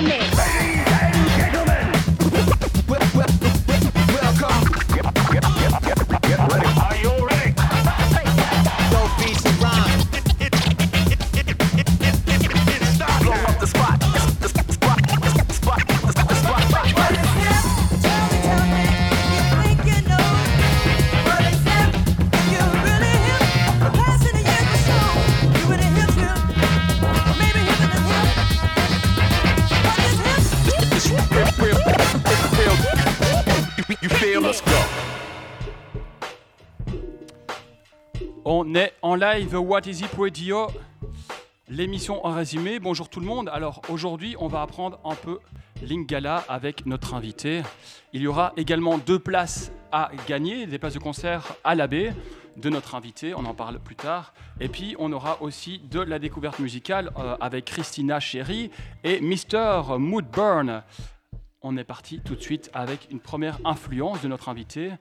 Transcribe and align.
On 0.00 0.37
live 39.18 39.56
What 39.56 39.80
Is 39.86 40.04
It 40.04 40.12
Radio, 40.16 40.68
l'émission 41.68 42.24
en 42.24 42.30
résumé. 42.30 42.78
Bonjour 42.78 43.08
tout 43.08 43.18
le 43.18 43.26
monde. 43.26 43.48
Alors 43.52 43.82
aujourd'hui, 43.88 44.36
on 44.38 44.46
va 44.46 44.62
apprendre 44.62 45.00
un 45.04 45.16
peu 45.16 45.40
Lingala 45.82 46.44
avec 46.48 46.86
notre 46.86 47.14
invité. 47.14 47.62
Il 48.12 48.22
y 48.22 48.28
aura 48.28 48.52
également 48.56 48.96
deux 48.96 49.18
places 49.18 49.72
à 49.90 50.12
gagner, 50.28 50.66
des 50.66 50.78
places 50.78 50.94
de 50.94 51.00
concert 51.00 51.56
à 51.64 51.74
la 51.74 51.88
de 51.88 52.70
notre 52.70 52.94
invité, 52.94 53.34
on 53.34 53.44
en 53.44 53.54
parle 53.54 53.80
plus 53.80 53.96
tard. 53.96 54.34
Et 54.60 54.68
puis 54.68 54.94
on 55.00 55.10
aura 55.10 55.42
aussi 55.42 55.80
de 55.90 56.00
la 56.00 56.20
découverte 56.20 56.60
musicale 56.60 57.10
euh, 57.18 57.36
avec 57.40 57.64
Christina 57.64 58.20
Chéry 58.20 58.70
et 59.02 59.20
Mr. 59.20 59.98
Moodburn. 59.98 60.84
On 61.62 61.76
est 61.76 61.84
parti 61.84 62.20
tout 62.20 62.36
de 62.36 62.40
suite 62.40 62.70
avec 62.72 63.08
une 63.10 63.20
première 63.20 63.58
influence 63.64 64.22
de 64.22 64.28
notre 64.28 64.48
invité 64.48 64.92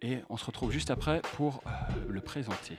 et 0.00 0.18
on 0.30 0.36
se 0.36 0.44
retrouve 0.44 0.70
juste 0.70 0.92
après 0.92 1.22
pour 1.36 1.60
euh, 1.66 1.70
le 2.08 2.20
présenter. 2.20 2.76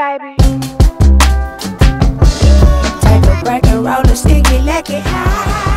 Baby. 0.00 0.34
Take 3.00 3.26
a 3.26 3.40
break 3.44 3.66
and 3.66 3.84
roll 3.84 4.00
a 4.00 4.16
sticky, 4.16 4.58
let 4.60 4.88
it 4.88 5.02
high. 5.02 5.69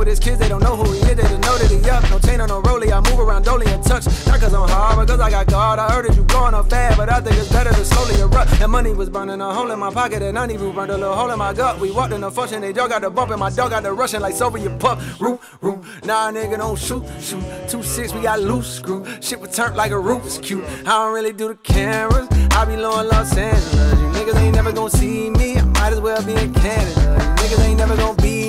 With 0.00 0.08
his 0.08 0.18
kids, 0.18 0.38
they 0.40 0.48
don't 0.48 0.62
know 0.62 0.74
who 0.74 0.90
he 0.92 0.98
is, 1.00 1.14
they 1.14 1.22
just 1.22 1.40
know 1.42 1.58
that 1.58 1.70
he 1.70 1.90
up. 1.90 2.02
No 2.10 2.18
chain 2.18 2.40
on 2.40 2.48
no 2.48 2.62
rollie, 2.62 2.90
I 2.90 3.00
move 3.10 3.20
around 3.20 3.44
dolly 3.44 3.66
and 3.70 3.84
touch. 3.84 4.06
Not 4.26 4.40
cause 4.40 4.54
I'm 4.54 4.66
hard, 4.66 4.96
but 4.96 5.06
cause 5.06 5.20
I 5.20 5.30
got 5.30 5.46
God. 5.46 5.78
I 5.78 5.92
heard 5.92 6.06
that 6.06 6.16
you 6.16 6.22
blowing 6.22 6.54
up 6.54 6.70
fast, 6.70 6.96
but 6.96 7.10
I 7.10 7.20
think 7.20 7.36
it's 7.36 7.52
better 7.52 7.68
to 7.68 7.84
slowly 7.84 8.18
erupt. 8.18 8.50
That 8.58 8.70
money 8.70 8.94
was 8.94 9.10
burning 9.10 9.42
a 9.42 9.52
hole 9.52 9.70
in 9.70 9.78
my 9.78 9.92
pocket, 9.92 10.22
and 10.22 10.38
I 10.38 10.46
need 10.46 10.54
even 10.54 10.72
burned 10.72 10.90
a 10.90 10.96
little 10.96 11.14
hole 11.14 11.30
in 11.30 11.38
my 11.38 11.52
gut. 11.52 11.78
We 11.78 11.90
walked 11.90 12.14
in 12.14 12.22
the 12.22 12.30
function, 12.30 12.62
they 12.62 12.72
dog 12.72 12.88
got 12.88 13.02
the 13.02 13.10
bump, 13.10 13.30
and 13.30 13.38
my 13.38 13.50
dog 13.50 13.70
got 13.70 13.82
the 13.82 13.92
rushing 13.92 14.20
like 14.20 14.34
Soviet 14.34 14.78
pup. 14.78 14.98
Root, 15.20 15.38
root, 15.60 15.84
nah, 16.04 16.32
nigga, 16.32 16.56
don't 16.56 16.78
shoot, 16.78 17.04
shoot. 17.20 17.44
Two 17.68 17.82
six, 17.82 18.14
we 18.14 18.22
got 18.22 18.40
loose 18.40 18.76
screw. 18.76 19.04
Shit 19.20 19.38
was 19.38 19.54
turned 19.54 19.76
like 19.76 19.90
a 19.90 20.00
Rubik's 20.08 20.38
cute. 20.38 20.64
I 20.64 20.96
don't 20.96 21.12
really 21.12 21.34
do 21.34 21.48
the 21.48 21.56
cameras, 21.56 22.26
I 22.52 22.64
be 22.64 22.76
low 22.76 22.98
in 23.00 23.08
Los 23.08 23.36
Angeles. 23.36 23.74
You 24.00 24.06
niggas 24.16 24.36
ain't 24.36 24.54
never 24.54 24.72
gonna 24.72 24.88
see 24.88 25.28
me, 25.28 25.58
I 25.58 25.64
might 25.64 25.92
as 25.92 26.00
well 26.00 26.24
be 26.24 26.32
in 26.32 26.54
Canada. 26.54 27.00
You 27.42 27.48
niggas 27.48 27.64
ain't 27.66 27.78
never 27.78 27.96
gonna 27.96 28.22
be 28.22 28.39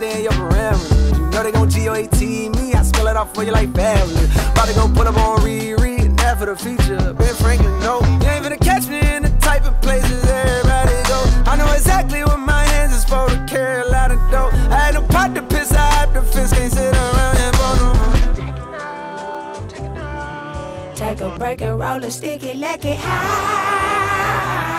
stay 0.00 0.16
in 0.16 0.22
your 0.24 0.32
parameters. 0.32 1.12
You 1.12 1.26
know 1.30 1.42
they 1.42 1.52
gon' 1.52 1.68
G-O-A-T 1.68 2.48
me, 2.48 2.72
I 2.72 2.82
spell 2.82 3.06
it 3.08 3.16
out 3.16 3.34
for 3.34 3.44
you 3.44 3.52
like 3.52 3.74
family. 3.74 4.24
About 4.52 4.68
to 4.68 4.74
go 4.74 4.88
put 4.88 5.06
up 5.06 5.16
on 5.18 5.38
Riri, 5.40 6.00
and 6.00 6.18
for 6.38 6.46
the 6.46 6.56
feature. 6.56 7.12
Ben 7.12 7.34
Franklin, 7.34 7.78
no, 7.80 8.00
you 8.00 8.30
ain't 8.32 8.44
finna 8.44 8.58
catch 8.58 8.86
me 8.88 9.00
in 9.00 9.22
the 9.24 9.30
type 9.40 9.66
of 9.66 9.78
places 9.82 10.24
everybody 10.24 10.96
go. 11.12 11.20
I 11.50 11.56
know 11.58 11.70
exactly 11.72 12.24
what 12.24 12.38
my 12.38 12.64
hands 12.72 12.94
is 12.94 13.04
for 13.04 13.28
to 13.28 13.44
carry 13.46 13.82
a 13.82 13.86
lot 13.86 14.10
of 14.10 14.18
dough. 14.30 14.50
I 14.74 14.78
had 14.84 14.94
no 14.94 15.02
pot 15.02 15.34
to 15.34 15.42
piss, 15.42 15.70
I 15.72 15.90
have 15.98 16.14
to 16.14 16.22
fist, 16.22 16.54
can't 16.54 16.72
sit 16.72 16.94
around 16.94 17.36
and 17.44 17.56
bone. 17.60 17.96
Take 20.96 21.20
a 21.20 21.28
break 21.38 21.60
and 21.60 21.78
roll 21.78 22.02
a 22.02 22.10
sticky, 22.10 22.54
let 22.54 22.84
it 22.84 22.96
high. 22.96 24.69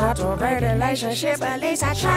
Not 0.00 0.18
a 0.18 0.34
great 0.38 0.62
relationship, 0.62 1.42
at 1.42 1.60
least 1.60 1.82
I 1.84 1.92
try. 1.92 2.10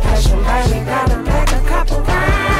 Passion, 0.00 0.38
baby, 0.44 0.84
gotta 0.86 1.18
make 1.18 1.52
a 1.52 1.68
couple 1.68 2.00
rounds. 2.00 2.59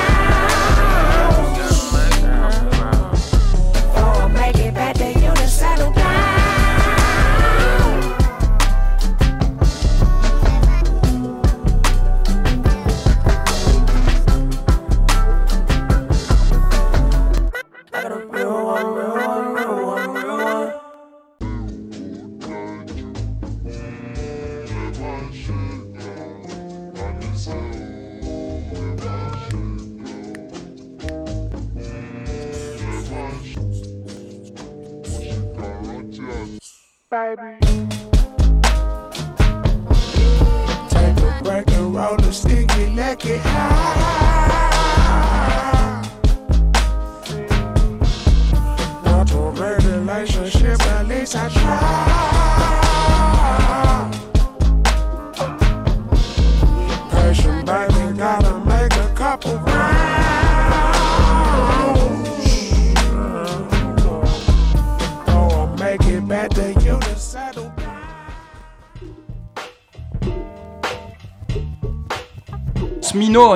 Baby. 37.21 37.59
Take 40.89 41.19
a 41.21 41.41
break 41.43 41.71
and 41.73 41.95
roll 41.95 42.21
a 42.21 42.33
sticky, 42.33 42.91
let 42.91 43.25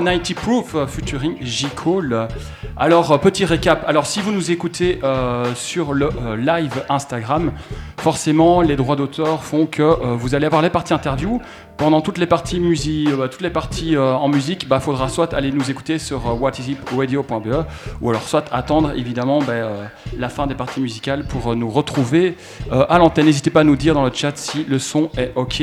90 0.04 0.34
Proof 0.34 0.74
euh, 0.74 0.86
featuring 0.86 1.36
J. 1.40 1.66
Cole. 1.74 2.28
Alors, 2.76 3.10
euh, 3.10 3.18
petit 3.18 3.44
récap. 3.44 3.84
Alors, 3.86 4.04
si 4.04 4.20
vous 4.20 4.32
nous 4.32 4.50
écoutez 4.50 4.98
euh, 5.02 5.54
sur 5.54 5.94
le 5.94 6.10
live 6.36 6.84
Instagram, 6.90 7.52
forcément, 7.98 8.60
les 8.60 8.76
droits 8.76 8.96
d'auteur 8.96 9.42
font 9.42 9.66
que 9.66 9.82
vous 10.14 10.34
allez 10.34 10.46
avoir 10.46 10.60
les 10.60 10.70
parties 10.70 10.92
interview. 10.92 11.40
Pendant 11.76 12.00
toutes 12.02 12.18
les 12.18 12.26
parties, 12.26 12.60
euh, 12.60 13.28
toutes 13.28 13.40
les 13.40 13.50
parties 13.50 13.96
en 13.96 14.28
musique, 14.28 14.66
il 14.70 14.80
faudra 14.80 15.08
soit 15.08 15.34
aller 15.34 15.50
nous 15.50 15.70
écouter 15.70 15.98
sur 15.98 16.40
whatisipradio.be 16.40 17.64
ou 18.00 18.10
alors 18.10 18.22
soit 18.22 18.44
attendre 18.52 18.92
évidemment 18.96 19.40
euh, 19.48 19.84
la 20.16 20.28
fin 20.28 20.46
des 20.46 20.54
parties 20.54 20.80
musicales 20.80 21.24
pour 21.24 21.56
nous 21.56 21.70
retrouver 21.70 22.36
à 22.70 22.98
l'antenne. 22.98 23.26
N'hésitez 23.26 23.50
pas 23.50 23.60
à 23.60 23.64
nous 23.64 23.76
dire 23.76 23.94
dans 23.94 24.04
le 24.04 24.12
chat 24.12 24.36
si 24.36 24.64
le 24.64 24.78
son 24.78 25.10
est 25.16 25.32
OK. 25.34 25.62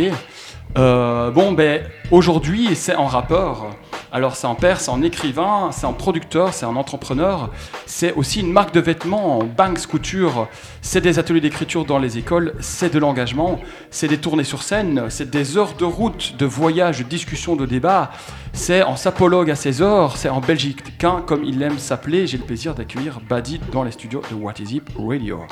Bon, 0.75 1.51
ben, 1.53 1.83
aujourd'hui, 2.11 2.75
c'est 2.75 2.95
en 2.95 3.05
rappeur. 3.05 3.69
Alors, 4.13 4.35
c'est 4.35 4.47
en 4.47 4.55
père, 4.55 4.81
c'est 4.81 4.91
en 4.91 5.01
écrivain, 5.01 5.69
c'est 5.71 5.85
en 5.85 5.93
producteur, 5.93 6.53
c'est 6.53 6.65
en 6.65 6.75
entrepreneur. 6.75 7.49
C'est 7.85 8.11
aussi 8.13 8.41
une 8.41 8.51
marque 8.51 8.73
de 8.73 8.81
vêtements, 8.81 9.39
Banks 9.39 9.87
Couture. 9.87 10.49
C'est 10.81 10.99
des 10.99 11.17
ateliers 11.17 11.39
d'écriture 11.39 11.85
dans 11.85 11.97
les 11.97 12.17
écoles, 12.17 12.53
c'est 12.59 12.93
de 12.93 12.99
l'engagement, 12.99 13.61
c'est 13.89 14.09
des 14.09 14.17
tournées 14.17 14.43
sur 14.43 14.63
scène, 14.63 15.05
c'est 15.07 15.29
des 15.29 15.57
heures 15.57 15.75
de 15.75 15.85
route, 15.85 16.35
de 16.37 16.45
voyage, 16.45 16.99
de 16.99 17.03
discussion, 17.03 17.55
de 17.55 17.65
débat. 17.65 18.11
C'est 18.51 18.83
en 18.83 18.97
sapologue 18.97 19.49
à 19.49 19.55
ses 19.55 19.81
heures, 19.81 20.17
c'est 20.17 20.27
en 20.27 20.41
Belgique 20.41 20.97
qu'un, 20.97 21.21
comme 21.21 21.45
il 21.45 21.61
aime 21.61 21.79
s'appeler. 21.79 22.27
J'ai 22.27 22.37
le 22.37 22.43
plaisir 22.43 22.75
d'accueillir 22.75 23.21
Badi 23.21 23.61
dans 23.71 23.83
les 23.83 23.91
studios 23.91 24.23
de 24.29 24.35
What 24.35 24.55
Is 24.59 24.75
It 24.75 24.83
Radio. 24.97 25.45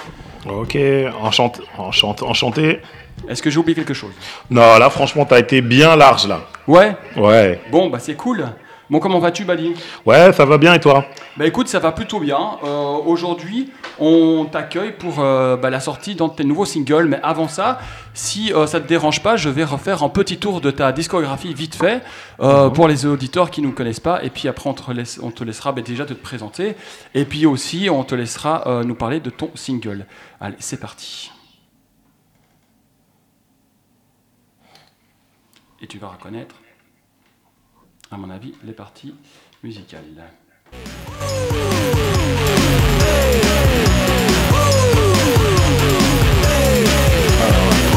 Ok, 0.46 0.78
enchanté. 1.22 1.62
enchanté, 1.78 2.26
enchanté. 2.26 2.82
Est-ce 3.28 3.42
que 3.42 3.50
j'ai 3.50 3.60
oublié 3.60 3.76
quelque 3.76 3.94
chose? 3.94 4.12
Non, 4.50 4.78
là, 4.80 4.90
franchement, 4.90 5.26
t'as 5.26 5.40
été 5.40 5.62
bien 5.62 5.96
large, 5.96 6.28
là. 6.28 6.42
Ouais? 6.68 6.96
Ouais. 7.18 7.62
Bon, 7.72 7.90
bah 7.90 8.00
c'est 8.00 8.16
cool. 8.16 8.48
Bon, 8.90 9.00
comment 9.00 9.20
vas-tu, 9.20 9.46
Badi 9.46 9.76
Ouais, 10.04 10.34
ça 10.34 10.46
va 10.46 10.58
bien, 10.58 10.74
et 10.74 10.80
toi? 10.80 11.06
Bah 11.38 11.46
écoute, 11.46 11.68
ça 11.68 11.78
va 11.78 11.92
plutôt 11.92 12.20
bien. 12.20 12.40
Euh, 12.64 12.98
Aujourd'hui, 13.06 13.70
on 14.00 14.46
t'accueille 14.52 14.94
pour 14.98 15.20
euh, 15.20 15.56
bah, 15.58 15.70
la 15.70 15.80
sortie 15.80 16.16
d'un 16.16 16.28
de 16.28 16.34
tes 16.34 16.44
nouveaux 16.44 16.66
singles. 16.66 17.06
Mais 17.08 17.20
avant 17.22 17.48
ça, 17.48 17.78
si 18.16 18.52
euh, 18.52 18.66
ça 18.66 18.80
te 18.82 18.88
dérange 18.88 19.22
pas, 19.22 19.38
je 19.38 19.48
vais 19.48 19.64
refaire 19.64 20.02
un 20.02 20.10
petit 20.10 20.38
tour 20.38 20.60
de 20.60 20.72
ta 20.72 20.92
discographie 20.92 21.54
vite 21.54 21.76
fait 21.76 22.02
euh, 22.42 22.70
pour 22.72 22.88
les 22.88 23.06
auditeurs 23.06 23.52
qui 23.52 23.62
ne 23.62 23.68
nous 23.68 23.74
connaissent 23.74 24.00
pas. 24.00 24.24
Et 24.24 24.32
puis 24.32 24.48
après, 24.48 24.68
on 24.68 24.74
te, 24.74 24.92
laisse- 24.92 25.20
on 25.22 25.30
te 25.30 25.44
laissera 25.44 25.72
bah, 25.72 25.84
déjà 25.84 26.06
de 26.06 26.16
te 26.16 26.24
présenter. 26.24 26.76
Et 27.14 27.26
puis 27.26 27.46
aussi, 27.46 27.90
on 27.92 28.04
te 28.04 28.16
laissera 28.16 28.64
euh, 28.66 28.84
nous 28.84 28.96
parler 28.96 29.20
de 29.20 29.30
ton 29.30 29.52
single. 29.54 30.08
Allez, 30.42 30.56
c'est 30.58 30.80
parti. 30.80 31.30
Et 35.82 35.88
tu 35.88 35.98
vas 35.98 36.10
reconnaître, 36.10 36.56
à 38.12 38.18
mon 38.18 38.30
avis, 38.30 38.54
les 38.64 38.74
parties 38.74 39.16
musicales. 39.64 40.04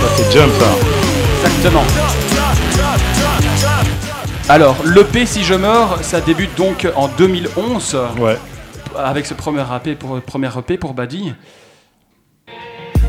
Ça, 0.00 0.08
c'est 0.16 0.32
Jump, 0.32 0.52
ça. 0.58 1.46
Exactement. 1.46 1.84
Alors, 4.48 4.76
l'EP 4.84 5.26
Si 5.26 5.44
je 5.44 5.54
meurs, 5.54 6.02
ça 6.02 6.20
débute 6.20 6.54
donc 6.56 6.86
en 6.96 7.08
2011 7.08 7.96
Ouais. 8.18 8.36
avec 8.98 9.26
ce 9.26 9.34
premier 9.34 9.62
EP 9.76 9.94
pour, 9.94 10.20
premier 10.20 10.48
EP 10.58 10.76
pour 10.78 10.94
Badi. 10.94 11.32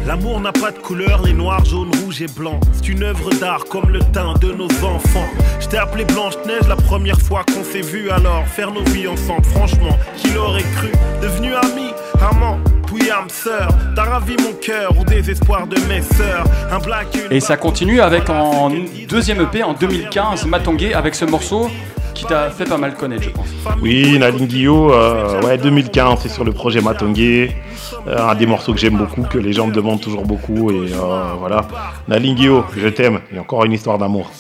L'amour 0.05 0.41
n'a 0.41 0.51
pas 0.51 0.71
de 0.71 0.79
couleur, 0.79 1.21
les 1.23 1.31
noirs, 1.31 1.63
jaunes, 1.63 1.91
rouges 2.03 2.21
et 2.21 2.27
blancs. 2.27 2.59
C'est 2.73 2.89
une 2.89 3.03
œuvre 3.03 3.29
d'art 3.35 3.63
comme 3.65 3.89
le 3.89 4.00
teint 4.00 4.33
de 4.33 4.51
nos 4.51 4.67
enfants. 4.85 5.27
Je 5.61 5.67
t'ai 5.67 5.77
appelé 5.77 6.03
Blanche-Neige 6.03 6.67
la 6.67 6.75
première 6.75 7.19
fois 7.19 7.45
qu'on 7.45 7.63
s'est 7.63 7.81
vu 7.81 8.09
alors. 8.09 8.45
Faire 8.47 8.71
nos 8.71 8.83
vies 8.83 9.07
ensemble, 9.07 9.45
franchement, 9.45 9.97
qui 10.17 10.29
l'aurait 10.31 10.65
cru 10.75 10.89
Devenu 11.21 11.53
ami, 11.55 11.91
amant, 12.21 12.59
puis 12.85 13.09
âme 13.09 13.29
sœur. 13.29 13.69
T'as 13.95 14.03
ravi 14.03 14.35
mon 14.44 14.51
cœur 14.53 14.91
au 15.00 15.05
désespoir 15.05 15.67
de 15.67 15.79
mes 15.88 16.01
sœurs. 16.01 16.44
Un 16.69 16.79
black, 16.79 17.07
une 17.15 17.31
Et 17.31 17.39
ça 17.39 17.55
continue 17.55 18.01
avec 18.01 18.29
en 18.29 18.71
deuxième 19.07 19.39
EP 19.39 19.63
en 19.63 19.73
2015, 19.73 20.45
Matongué, 20.47 20.94
avec 20.94 21.15
ce 21.15 21.23
morceau 21.23 21.69
qui 22.13 22.25
t'a 22.25 22.50
fait 22.50 22.65
pas 22.65 22.77
mal 22.77 22.94
connaître, 22.95 23.24
je 23.24 23.30
pense. 23.30 23.48
Oui, 23.81 24.18
Nalingio, 24.19 24.94
euh, 24.94 25.42
ouais, 25.42 25.57
2015, 25.57 26.20
c'est 26.22 26.29
sur 26.29 26.43
le 26.43 26.51
projet 26.51 26.82
Matongé. 26.82 27.55
Euh, 28.08 28.29
un 28.29 28.36
des 28.36 28.46
morceaux 28.46 28.74
que 28.74 28.79
j'aime 28.79 28.98
beaucoup, 28.98 29.24
que 29.24 29.38
les 29.38 29.53
gens 29.53 29.67
me 29.67 29.74
demandent 29.74 30.01
toujours 30.01 30.25
beaucoup. 30.25 30.72
Et 30.72 30.93
euh, 30.93 31.34
voilà. 31.39 31.67
Nalingio, 32.08 32.65
je 32.77 32.88
t'aime. 32.88 33.20
A 33.36 33.39
encore 33.39 33.65
une 33.65 33.74
histoire 33.74 33.98
d'amour. 33.98 34.32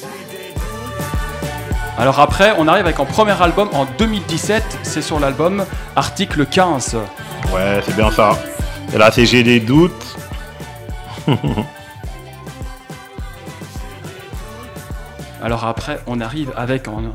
Alors 1.97 2.19
après, 2.19 2.53
on 2.57 2.67
arrive 2.67 2.85
avec 2.85 2.99
un 2.99 3.05
premier 3.05 3.39
album 3.41 3.69
en 3.73 3.85
2017, 3.97 4.79
c'est 4.83 5.01
sur 5.01 5.19
l'album 5.19 5.63
Article 5.95 6.45
15. 6.45 6.97
Ouais, 7.53 7.79
c'est 7.85 7.95
bien 7.95 8.11
ça. 8.11 8.37
Et 8.93 8.97
là, 8.97 9.11
c'est 9.11 9.25
J'ai 9.25 9.43
des 9.43 9.59
doutes. 9.59 10.17
Alors 15.43 15.65
après, 15.65 15.99
on 16.07 16.21
arrive 16.21 16.53
avec 16.55 16.87
un 16.87 17.11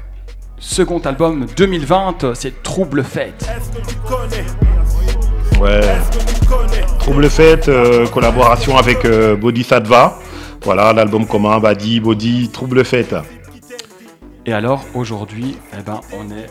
second 0.60 0.98
album 1.00 1.46
2020, 1.56 2.34
c'est 2.34 2.62
Trouble 2.62 3.04
Fête. 3.04 3.42
Est-ce 3.42 3.70
que 3.80 3.86
tu 3.86 3.96
connais 3.96 4.44
Ouais. 5.60 5.80
Trouble 6.98 7.28
Fête, 7.28 7.68
euh, 7.68 8.06
collaboration 8.08 8.76
avec 8.76 9.04
euh, 9.04 9.36
Bodhisattva. 9.36 10.18
Voilà, 10.62 10.92
l'album 10.92 11.26
commun, 11.26 11.58
Badi, 11.60 12.00
Body, 12.00 12.48
Trouble 12.52 12.84
Fête. 12.84 13.14
Et 14.46 14.52
alors 14.52 14.84
aujourd'hui, 14.94 15.56
eh 15.78 15.82
ben, 15.82 16.00
on 16.12 16.30
est 16.30 16.46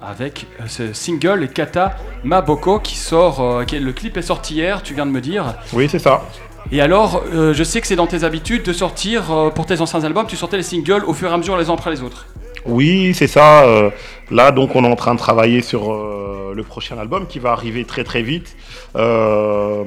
avec 0.00 0.46
euh, 0.60 0.64
ce 0.66 0.92
single 0.92 1.48
Kata 1.48 1.96
Maboko 2.24 2.78
qui 2.80 2.96
sort, 2.96 3.40
euh, 3.40 3.64
qui 3.64 3.76
est- 3.76 3.80
le 3.80 3.92
clip 3.92 4.16
est 4.16 4.22
sorti 4.22 4.54
hier, 4.54 4.82
tu 4.82 4.94
viens 4.94 5.06
de 5.06 5.10
me 5.12 5.20
dire. 5.20 5.54
Oui, 5.72 5.88
c'est 5.88 5.98
ça. 5.98 6.22
Et 6.70 6.80
alors, 6.80 7.22
je 7.32 7.62
sais 7.64 7.80
que 7.80 7.88
c'est 7.88 7.96
dans 7.96 8.06
tes 8.06 8.22
habitudes 8.22 8.62
de 8.62 8.72
sortir 8.72 9.24
pour 9.54 9.66
tes 9.66 9.80
anciens 9.80 10.04
albums, 10.04 10.26
tu 10.28 10.36
sortais 10.36 10.56
les 10.56 10.62
singles 10.62 11.02
au 11.06 11.12
fur 11.12 11.28
et 11.28 11.34
à 11.34 11.36
mesure 11.36 11.56
les 11.58 11.68
uns 11.68 11.74
après 11.74 11.90
les 11.90 12.02
autres. 12.02 12.24
Oui, 12.64 13.12
c'est 13.14 13.26
ça. 13.26 13.64
euh, 13.64 13.90
là, 14.30 14.52
donc, 14.52 14.76
on 14.76 14.84
est 14.84 14.88
en 14.88 14.94
train 14.94 15.14
de 15.14 15.18
travailler 15.18 15.62
sur 15.62 15.92
euh, 15.92 16.52
le 16.54 16.62
prochain 16.62 16.96
album 16.96 17.26
qui 17.26 17.40
va 17.40 17.50
arriver 17.50 17.84
très 17.84 18.04
très 18.04 18.22
vite. 18.22 18.56
Euh, 18.94 19.82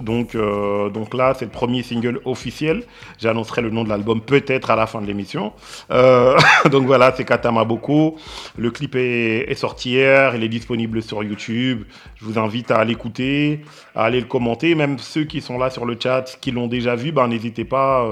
donc, 0.00 0.36
donc 0.36 1.14
là, 1.14 1.34
c'est 1.38 1.44
le 1.44 1.52
premier 1.52 1.84
single 1.84 2.20
officiel. 2.24 2.82
J'annoncerai 3.20 3.62
le 3.62 3.70
nom 3.70 3.84
de 3.84 3.88
l'album 3.88 4.20
peut-être 4.20 4.70
à 4.70 4.76
la 4.76 4.86
fin 4.86 5.00
de 5.00 5.06
l'émission. 5.06 5.52
Donc 6.70 6.86
voilà, 6.86 7.12
c'est 7.16 7.24
Katama 7.24 7.64
Boko. 7.64 8.16
Le 8.56 8.70
clip 8.70 8.96
est, 8.96 9.54
sorti 9.54 9.90
hier. 9.90 10.34
Il 10.34 10.42
est 10.42 10.48
disponible 10.48 11.02
sur 11.02 11.22
YouTube. 11.22 11.84
Je 12.16 12.24
vous 12.24 12.38
invite 12.38 12.70
à 12.70 12.82
l'écouter, 12.84 13.60
à 13.94 14.04
aller 14.04 14.20
le 14.20 14.26
commenter. 14.26 14.74
Même 14.74 14.98
ceux 14.98 15.24
qui 15.24 15.40
sont 15.40 15.58
là 15.58 15.70
sur 15.70 15.84
le 15.86 15.96
chat, 16.02 16.24
qui 16.40 16.50
l'ont 16.50 16.66
déjà 16.66 16.96
vu, 16.96 17.12
ben, 17.12 17.28
n'hésitez 17.28 17.64
pas, 17.64 18.04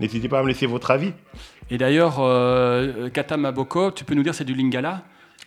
n'hésitez 0.00 0.28
pas 0.28 0.40
à 0.40 0.42
me 0.42 0.48
laisser 0.48 0.66
votre 0.66 0.90
avis. 0.90 1.12
Et 1.70 1.78
d'ailleurs, 1.78 2.16
euh, 2.18 3.08
Kata 3.10 3.36
Maboko, 3.36 3.90
tu 3.90 4.04
peux 4.04 4.14
nous 4.14 4.22
dire 4.22 4.34
c'est 4.34 4.44
du 4.44 4.54
Lingala 4.54 5.02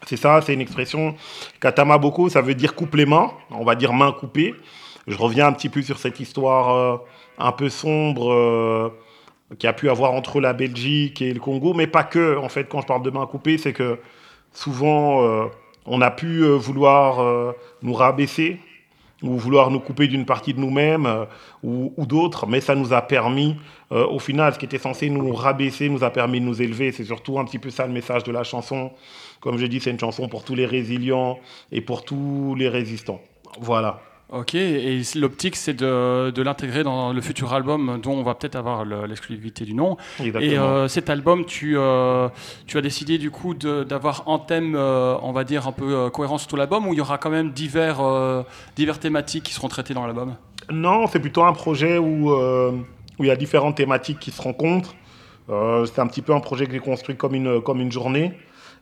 C'est 0.06 0.18
ça, 0.18 0.42
c'est 0.42 0.54
une 0.54 0.62
expression. 0.62 1.16
Katama 1.60 1.98
Boko, 1.98 2.30
ça 2.30 2.42
veut 2.42 2.56
dire 2.56 2.76
coupe 2.76 2.96
les 2.96 3.06
mains. 3.06 3.32
On 3.52 3.64
va 3.64 3.76
dire 3.76 3.94
main 3.94 4.12
coupée. 4.12 4.56
Je 5.08 5.18
reviens 5.18 5.48
un 5.48 5.54
petit 5.54 5.70
peu 5.70 5.82
sur 5.82 6.00
cette 6.00 6.20
histoire 6.20 6.76
euh, 6.76 6.98
un 7.38 7.52
peu 7.52 7.70
sombre 7.70 8.32
euh, 8.32 8.90
qu'il 9.58 9.68
y 9.68 9.70
a 9.70 9.74
pu 9.74 9.90
avoir 9.90 10.14
entre 10.14 10.42
la 10.42 10.54
Belgique 10.54 11.22
et 11.22 11.34
le 11.34 11.40
Congo, 11.40 11.74
mais 11.74 11.88
pas 11.88 12.04
que. 12.04 12.38
En 12.38 12.50
fait, 12.50 12.66
quand 12.66 12.82
je 12.82 12.88
parle 12.88 13.04
de 13.04 13.10
main 13.10 13.26
coupée, 13.26 13.58
c'est 13.58 13.74
que 13.74 14.00
souvent 14.52 15.24
euh, 15.24 15.46
on 15.86 16.02
a 16.02 16.12
pu 16.12 16.44
euh, 16.44 16.56
vouloir 16.56 17.54
nous 17.82 17.94
rabaisser 17.94 18.60
ou 19.24 19.36
vouloir 19.38 19.72
nous 19.72 19.80
couper 19.80 20.08
d'une 20.08 20.26
partie 20.26 20.54
de 20.54 20.60
nous-mêmes 20.60 21.26
ou, 21.64 21.92
ou 21.98 22.06
d'autres, 22.06 22.46
mais 22.46 22.62
ça 22.62 22.76
nous 22.76 22.94
a 22.94 23.02
permis, 23.02 23.56
euh, 23.92 24.06
au 24.08 24.20
final, 24.20 24.54
ce 24.54 24.60
qui 24.60 24.66
était 24.66 24.78
censé 24.78 25.10
nous 25.10 25.34
rabaisser, 25.34 25.90
nous 25.90 26.04
a 26.04 26.10
permis 26.10 26.40
de 26.40 26.46
nous 26.46 26.62
élever. 26.62 26.92
C'est 26.92 27.06
surtout 27.06 27.40
un 27.40 27.46
petit 27.46 27.60
peu 27.60 27.70
ça 27.70 27.88
le 27.88 27.94
message 27.94 28.24
de 28.24 28.32
la 28.32 28.44
chanson. 28.44 28.92
Comme 29.40 29.58
je 29.58 29.66
dis, 29.66 29.80
c'est 29.80 29.92
une 29.92 30.00
chanson 30.00 30.28
pour 30.28 30.44
tous 30.44 30.56
les 30.56 30.66
résilients 30.66 31.40
et 31.72 31.82
pour 31.82 32.04
tous 32.04 32.56
les 32.58 32.70
résistants. 32.70 33.22
Voilà. 33.60 34.02
Ok, 34.30 34.56
et 34.56 35.02
l'optique, 35.16 35.56
c'est 35.56 35.74
de, 35.74 36.32
de 36.32 36.42
l'intégrer 36.42 36.84
dans 36.84 37.14
le 37.14 37.22
futur 37.22 37.54
album 37.54 38.02
dont 38.04 38.12
on 38.12 38.24
va 38.24 38.36
peut-être 38.36 38.58
avoir 38.58 38.84
le- 38.84 39.06
l'exclusivité 39.06 39.64
du 39.64 39.74
nom. 39.74 39.96
Exactement. 40.20 40.52
Et 40.52 40.58
euh, 40.58 40.90
cet 40.90 41.10
album, 41.10 41.46
tu, 41.46 41.78
euh, 41.78 42.28
tu 42.66 42.78
as 42.78 42.82
décidé 42.82 43.18
du 43.20 43.32
coup 43.32 43.54
d'avoir 43.54 44.28
un 44.28 44.40
thème, 44.40 44.76
euh, 44.76 45.16
on 45.22 45.32
va 45.32 45.46
dire, 45.46 45.66
un 45.66 45.72
peu 45.72 46.10
cohérent 46.10 46.38
sur 46.38 46.50
tout 46.50 46.58
l'album, 46.58 46.88
ou 46.88 46.94
il 46.94 46.98
y 46.98 47.02
aura 47.02 47.18
quand 47.18 47.30
même 47.30 47.52
divers, 47.52 48.02
divers 48.76 49.00
thématiques 49.00 49.44
qui 49.44 49.54
seront 49.54 49.70
traitées 49.70 49.94
dans 49.94 50.06
l'album? 50.06 50.36
Non, 50.70 51.08
c'est 51.08 51.22
plutôt 51.22 51.46
un 51.46 51.54
projet 51.54 51.98
où, 51.98 52.36
où 53.20 53.24
il 53.24 53.28
y 53.28 53.32
a 53.32 53.36
différentes 53.36 53.76
thématiques 53.78 54.20
qui 54.20 54.32
se 54.32 54.42
rencontrent. 54.42 54.96
Euh, 55.50 55.86
c'est 55.86 56.00
un 56.00 56.08
petit 56.08 56.22
peu 56.22 56.34
un 56.34 56.40
projet 56.40 56.66
que 56.66 56.74
j'ai 56.74 56.80
construit 56.80 57.16
comme 57.16 57.36
une, 57.36 57.62
comme 57.62 57.80
une 57.82 57.92
journée. 57.92 58.34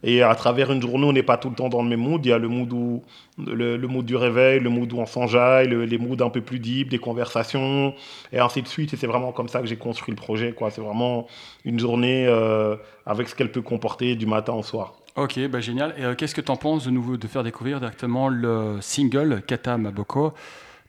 Et 0.04 0.22
à 0.22 0.36
travers 0.36 0.72
une 0.72 0.82
journée, 0.82 1.06
on 1.06 1.14
n'est 1.14 1.24
pas 1.24 1.38
tout 1.38 1.50
le 1.50 1.56
temps 1.56 1.70
dans 1.70 1.82
le 1.82 1.88
même 1.90 2.02
mood. 2.02 2.24
Il 2.26 2.30
y 2.30 2.32
a 2.34 2.38
le 2.38 2.48
mood, 2.48 2.72
où, 2.74 3.02
le, 3.44 3.78
mood 3.88 4.06
du 4.06 4.16
réveil, 4.16 4.60
le 4.60 4.70
mood 4.70 4.92
où 4.94 4.98
on 5.00 5.06
s'enjaille, 5.06 5.68
le- 5.68 5.86
les 5.86 5.98
moods 5.98 6.22
un 6.24 6.30
peu 6.30 6.42
plus 6.42 6.60
deep, 6.60 6.90
des 6.90 7.00
conversations, 7.00 7.94
et 8.32 8.40
ainsi 8.40 8.62
de 8.62 8.68
suite. 8.68 8.94
Et 8.94 8.98
c'est 8.98 9.08
vraiment 9.08 9.32
comme 9.32 9.48
ça 9.48 9.62
que 9.62 9.68
j'ai 9.68 9.78
construit 9.78 10.14
le 10.14 10.18
projet. 10.22 10.54
C'est 10.70 10.82
vraiment 10.82 11.28
une 11.64 11.80
journée 11.80 12.26
euh, 12.28 12.76
avec 13.06 13.30
ce 13.30 13.36
qu'elle 13.36 13.52
peut 13.52 13.62
comporter 13.64 14.16
du 14.16 14.26
matin 14.28 14.54
au 14.54 14.64
soir. 14.64 14.94
Ok, 15.16 15.40
bah 15.48 15.62
génial. 15.62 15.96
Et 15.98 16.04
euh, 16.04 16.14
qu'est-ce 16.14 16.36
que 16.36 16.42
tu 16.42 16.52
en 16.52 16.58
penses 16.58 16.86
de 16.86 16.92
nouveau 16.92 17.16
de 17.16 17.26
faire 17.26 17.44
découvrir 17.44 17.80
directement 17.80 18.28
le 18.28 18.78
single 18.82 19.42
Kata 19.48 19.78
Maboko 19.78 20.34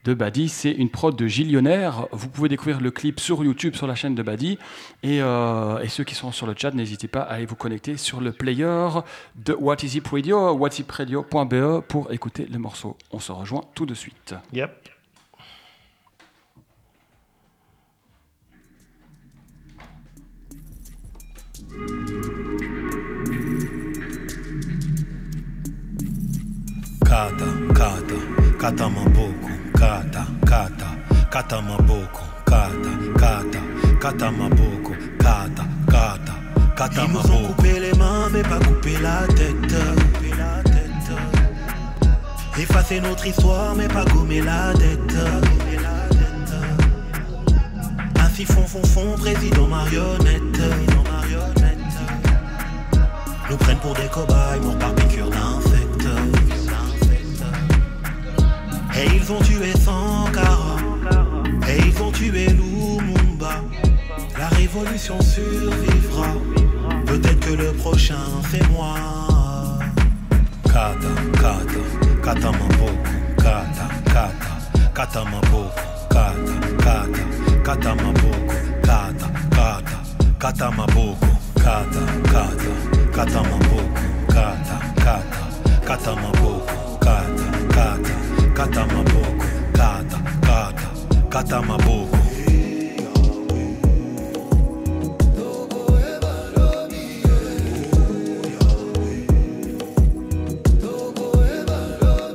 de 0.06 0.14
Badi 0.14 0.48
C'est 0.48 0.70
une 0.70 0.88
prod 0.88 1.14
de 1.16 1.26
Gillionnaire. 1.26 2.06
Vous 2.12 2.28
pouvez 2.28 2.48
découvrir 2.48 2.80
le 2.80 2.92
clip 2.92 3.18
sur 3.18 3.42
YouTube 3.42 3.74
sur 3.74 3.88
la 3.88 3.96
chaîne 3.96 4.14
de 4.14 4.22
Badi. 4.22 4.56
Et, 5.02 5.20
euh, 5.20 5.80
et 5.80 5.88
ceux 5.88 6.04
qui 6.04 6.14
sont 6.14 6.30
sur 6.30 6.46
le 6.46 6.54
chat, 6.56 6.70
n'hésitez 6.70 7.08
pas 7.08 7.22
à 7.22 7.34
aller 7.34 7.46
vous 7.46 7.56
connecter 7.56 7.96
sur 7.96 8.20
le 8.20 8.30
player 8.30 8.88
de 9.34 9.52
What 9.52 9.78
Is 9.82 9.96
It 9.98 10.06
Radio, 10.06 10.56
pour 11.88 12.12
écouter 12.12 12.46
le 12.50 12.58
morceau. 12.58 12.96
On 13.10 13.18
se 13.18 13.32
rejoint 13.32 13.64
tout 13.74 13.84
de 13.84 13.94
suite. 13.94 14.34
Yep. 14.52 14.70
Kata, 27.04 27.46
kata, 27.74 28.14
kata 28.60 28.88
kata, 29.86 30.26
kata, 30.50 30.88
kata 31.30 31.58
maboko, 31.62 32.22
kata, 32.50 32.92
kata, 33.22 33.60
kata 34.02 34.28
maboko, 34.38 34.92
kata, 35.24 35.64
kata, 35.86 36.34
kata 36.74 37.02
Ils 37.04 37.12
nous 37.12 37.30
ont 37.30 37.46
coupé 37.48 37.78
les 37.80 37.94
mains 37.94 38.28
mais 38.32 38.42
pas 38.42 38.58
coupé 38.58 38.94
la 39.00 39.26
tête. 39.38 39.74
Coupé 40.02 40.30
la 40.42 40.62
tête. 40.64 41.10
Effacer 42.58 43.00
notre 43.00 43.26
histoire 43.26 43.74
mais 43.76 43.88
pas 43.88 44.04
gommer 44.06 44.40
la 44.40 44.72
dette. 44.74 45.14
Gommer 45.46 45.78
la 45.86 45.98
dette. 46.18 46.54
Ainsi 48.24 48.44
fond, 48.44 48.66
fond, 48.66 48.84
fond, 48.84 49.14
président 49.16 49.68
marionnette. 49.68 50.52
Président 50.52 51.04
marionnette. 51.12 51.96
Nous 53.48 53.56
prennent 53.56 53.78
pour 53.78 53.94
des 53.94 54.08
cobayes, 54.08 54.60
morts 54.64 54.78
par 54.78 54.94
piqûre 54.96 55.30
d'insectes. 55.30 55.65
Et 58.98 59.06
ils 59.14 59.30
ont 59.30 59.40
tué 59.40 59.72
Sankara. 59.78 60.76
Et 61.68 61.78
ils 61.86 62.02
ont 62.02 62.10
tué 62.10 62.46
Lumumba. 62.48 63.62
La 64.38 64.48
révolution 64.48 65.20
survivra. 65.20 66.28
Peut-être 67.06 67.40
que 67.40 67.54
le 67.54 67.72
prochain 67.72 68.24
c'est 68.50 68.66
moi. 68.70 68.94
Kata, 70.64 71.08
kata, 71.32 71.80
kata 72.22 72.52
maboko. 72.52 72.92
Kata, 73.36 73.88
kata, 74.04 74.30
kata 74.94 75.24
maboko. 75.24 75.70
Kata, 76.10 76.34
kata, 76.78 77.22
kata 77.64 77.94
maboko. 77.94 78.54
Kata, 78.82 79.28
kata, 79.50 79.96
kata 80.38 80.70
maboko. 80.70 81.26
Kata, 81.54 82.02
kata, 82.32 82.72
kata 83.12 83.42
maboko. 83.42 83.82
Kata, 84.28 84.76
kata, 84.96 85.40
kata 85.86 86.14
maboko. 86.16 86.55
Kata, 88.56 88.86
maboko. 88.86 89.44
Kata, 89.74 90.18
kata, 90.40 90.88
kata 91.28 91.60
maboko. 91.60 92.16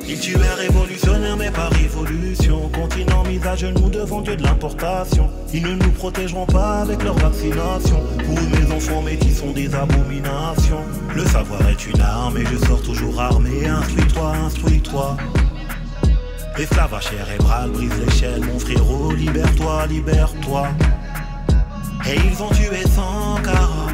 Ils 0.08 0.20
tuaient 0.20 0.38
révolutionnaires 0.60 1.38
mais 1.38 1.50
pas 1.50 1.70
révolution 1.70 2.70
Continent 2.70 3.24
mis 3.24 3.40
à 3.48 3.56
genoux 3.56 3.90
devant 3.90 4.22
Dieu 4.22 4.36
de 4.36 4.44
l'importation 4.44 5.28
Ils 5.52 5.64
ne 5.64 5.74
nous 5.74 5.92
protégeront 5.92 6.46
pas 6.46 6.82
avec 6.82 7.04
leur 7.04 7.16
vaccination 7.16 8.00
Pour 8.26 8.36
mes 8.36 8.72
enfants 8.72 9.02
métis 9.02 9.40
sont 9.40 9.54
des 9.54 9.74
abominations 9.74 10.84
Le 11.16 11.26
savoir 11.26 11.68
est 11.68 11.88
une 11.88 12.00
arme 12.00 12.38
et 12.38 12.46
je 12.46 12.58
sors 12.68 12.84
toujours 12.84 13.20
armé 13.20 13.66
Instruis-toi, 13.66 14.34
instruis-toi 14.46 15.18
Esclavage 16.58 17.08
cérébral 17.10 17.70
brise 17.72 17.94
l'échelle 18.06 18.46
Mon 18.46 18.60
frérot, 18.60 19.14
libère-toi, 19.14 19.86
libère-toi 19.88 20.68
Et 22.08 22.16
ils 22.16 22.44
ont 22.44 22.50
tué 22.50 22.88
Sankara 22.88 23.88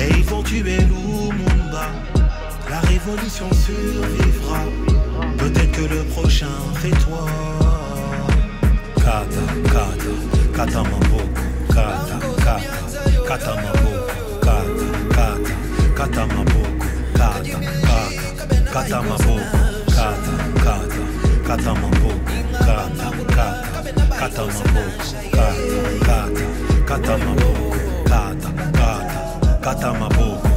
Et 0.00 0.18
ils 0.18 0.34
ont 0.34 0.42
tué 0.42 0.62
Lumumba 0.62 1.88
la 2.72 2.80
révolution 2.80 3.52
survivra. 3.52 4.60
Peut-être 5.36 5.72
que 5.72 5.82
le 5.82 6.04
prochain 6.04 6.46
c'est 6.80 6.88
toi. 7.04 7.26
Kata, 8.96 9.42
kata, 9.66 10.02
kata. 10.54 10.82
Kata, 11.68 12.18
kata, 12.48 12.66
kata. 13.26 13.54
Kata, 13.54 13.54
kata, 15.94 16.26
kata. 16.26 16.56
Kata. 17.14 17.58
Kata, 18.72 18.96
kata, 20.64 20.71
kata. 21.46 21.74
Kata, 22.64 23.08
kata, 23.34 23.46
kata. 24.18 24.44
Kata, 25.32 25.58
kata, 26.86 27.16
kata. 27.16 27.16
Kata, 28.08 28.50
kata, 29.62 29.90
kata. 29.92 30.51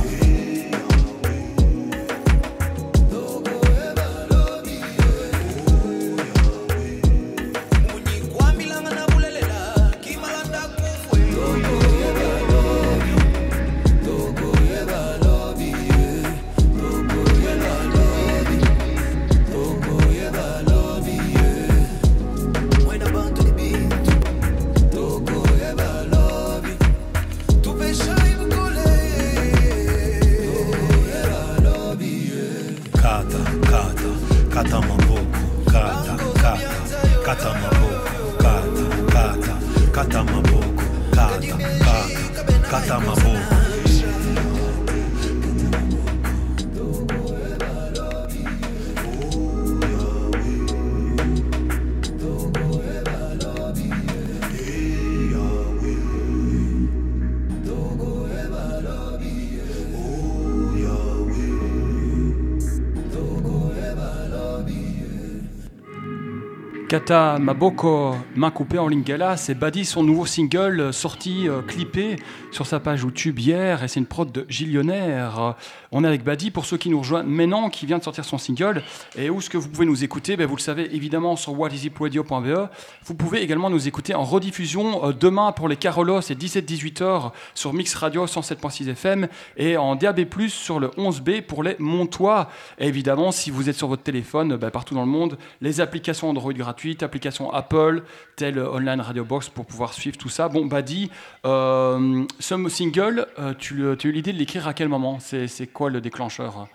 Maboko, 67.39 68.15
main 68.35 68.51
coupée 68.51 68.79
en 68.79 68.87
lingala, 68.87 69.35
c'est 69.35 69.53
Badi, 69.53 69.83
son 69.83 70.01
nouveau 70.01 70.25
single 70.25 70.79
euh, 70.79 70.91
sorti, 70.93 71.49
euh, 71.49 71.61
clippé 71.61 72.15
sur 72.51 72.65
sa 72.65 72.79
page 72.79 73.01
YouTube 73.01 73.37
hier, 73.37 73.83
et 73.83 73.89
c'est 73.89 73.99
une 73.99 74.05
prod 74.05 74.31
de 74.31 74.45
Gillionnaire. 74.47 75.55
On 75.91 76.05
est 76.05 76.07
avec 76.07 76.23
Badi, 76.23 76.51
pour 76.51 76.65
ceux 76.65 76.77
qui 76.77 76.89
nous 76.89 76.99
rejoignent 76.99 77.27
maintenant, 77.27 77.69
qui 77.69 77.85
vient 77.85 77.97
de 77.97 78.03
sortir 78.03 78.23
son 78.23 78.37
single, 78.37 78.81
et 79.17 79.29
où 79.29 79.39
est-ce 79.39 79.49
que 79.49 79.57
vous 79.57 79.67
pouvez 79.67 79.85
nous 79.85 80.05
écouter 80.05 80.37
ben, 80.37 80.47
Vous 80.47 80.55
le 80.55 80.61
savez 80.61 80.95
évidemment 80.95 81.35
sur 81.35 81.59
whatisipradio.be. 81.59 82.69
Vous 83.03 83.15
pouvez 83.15 83.41
également 83.41 83.69
nous 83.69 83.87
écouter 83.89 84.15
en 84.15 84.23
rediffusion 84.23 85.09
euh, 85.09 85.11
demain 85.11 85.51
pour 85.51 85.67
les 85.67 85.75
Carolos, 85.75 86.21
c'est 86.21 86.39
17-18h 86.39 87.31
sur 87.55 87.73
Mix 87.73 87.93
Radio 87.95 88.25
107.6 88.25 88.89
FM, 88.89 89.27
et 89.57 89.75
en 89.75 89.95
DAB+, 89.95 90.25
sur 90.47 90.79
le 90.79 90.87
11B 90.89 91.41
pour 91.41 91.61
les 91.61 91.75
Montois. 91.79 92.49
Et 92.79 92.87
évidemment, 92.87 93.31
si 93.31 93.51
vous 93.51 93.69
êtes 93.69 93.75
sur 93.75 93.89
votre 93.89 94.03
téléphone, 94.03 94.55
ben, 94.55 94.69
partout 94.69 94.95
dans 94.95 95.03
le 95.03 95.11
monde, 95.11 95.37
les 95.61 95.81
applications 95.81 96.29
Android 96.29 96.53
gratuites 96.53 96.84
gratuites, 96.85 97.03
application 97.03 97.51
Apple, 97.51 98.03
tel 98.35 98.59
Online 98.59 99.01
Radio 99.01 99.23
Box 99.25 99.49
pour 99.49 99.65
pouvoir 99.65 99.93
suivre 99.93 100.17
tout 100.17 100.29
ça. 100.29 100.49
Bon, 100.49 100.65
Badi, 100.65 101.09
euh, 101.45 102.23
ce 102.39 102.69
single, 102.69 103.25
euh, 103.39 103.53
tu, 103.57 103.83
tu 103.97 104.07
as 104.07 104.09
eu 104.09 104.13
l'idée 104.13 104.33
de 104.33 104.37
l'écrire 104.37 104.67
à 104.67 104.73
quel 104.73 104.87
moment? 104.87 105.17
C'est 105.19 105.47
c'est 105.47 105.67
quoi 105.67 105.89
le 105.89 105.99
déclencheur? 105.99 106.67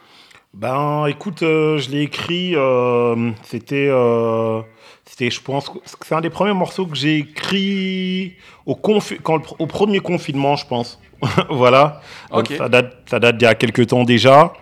Ben, 0.53 1.07
écoute, 1.07 1.43
euh, 1.45 1.79
je 1.79 1.91
l'ai 1.91 2.03
écrit. 2.03 2.57
euh, 2.57 3.31
c'était, 3.45 3.87
euh, 3.89 4.63
c'était, 5.05 5.31
je 5.31 5.41
pense, 5.41 5.71
c'est 6.03 6.15
un 6.15 6.21
des 6.21 6.31
premiers 6.31 6.55
morceaux 6.55 6.87
que 6.87 6.97
j'ai 6.97 7.19
écrit 7.19 8.35
au, 8.67 8.75
confi- 8.75 9.21
quand 9.23 9.55
au 9.61 9.67
premier 9.67 10.01
confinement, 10.01 10.57
je 10.57 10.67
pense. 10.67 10.99
voilà. 11.51 12.01
Donc, 12.33 12.49
ça 12.59 12.69
date, 12.69 12.97
ça 13.09 13.21
date 13.21 13.37
d'il 13.37 13.45
y 13.45 13.49
a 13.49 13.55
quelques 13.55 13.87
temps 13.87 14.03
déjà. 14.05 14.53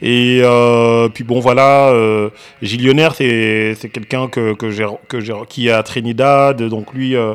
Et 0.00 0.40
euh, 0.42 1.08
puis 1.08 1.24
bon, 1.24 1.40
voilà. 1.40 1.88
Euh, 1.88 2.30
Gilles 2.62 2.86
Lionner, 2.86 3.08
c'est, 3.14 3.88
quelqu'un 3.90 4.28
que, 4.28 4.54
que 4.54 4.70
j'ai, 4.70 4.86
que 5.08 5.20
j'ai, 5.20 5.34
qui 5.48 5.68
est 5.68 5.72
à 5.72 5.82
Trinidad. 5.82 6.62
Donc 6.62 6.94
lui, 6.94 7.16
euh, 7.16 7.34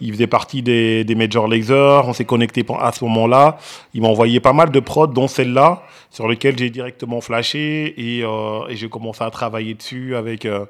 il 0.00 0.12
faisait 0.12 0.26
partie 0.26 0.62
des, 0.62 1.04
des 1.04 1.14
Major 1.14 1.46
Lasers. 1.46 2.02
On 2.04 2.12
s'est 2.12 2.24
connecté 2.24 2.64
à 2.78 2.92
ce 2.92 3.04
moment-là. 3.04 3.58
Il 3.94 4.02
m'a 4.02 4.08
envoyé 4.08 4.40
pas 4.40 4.52
mal 4.52 4.70
de 4.70 4.80
prods, 4.80 5.06
dont 5.08 5.28
celle-là, 5.28 5.82
sur 6.10 6.26
lequel 6.26 6.58
j'ai 6.58 6.70
directement 6.70 7.20
flashé 7.20 7.94
et, 7.96 8.24
euh, 8.24 8.66
et 8.68 8.76
j'ai 8.76 8.88
commencé 8.88 9.22
à 9.22 9.30
travailler 9.30 9.74
dessus 9.74 10.16
avec 10.16 10.46
euh, 10.46 10.64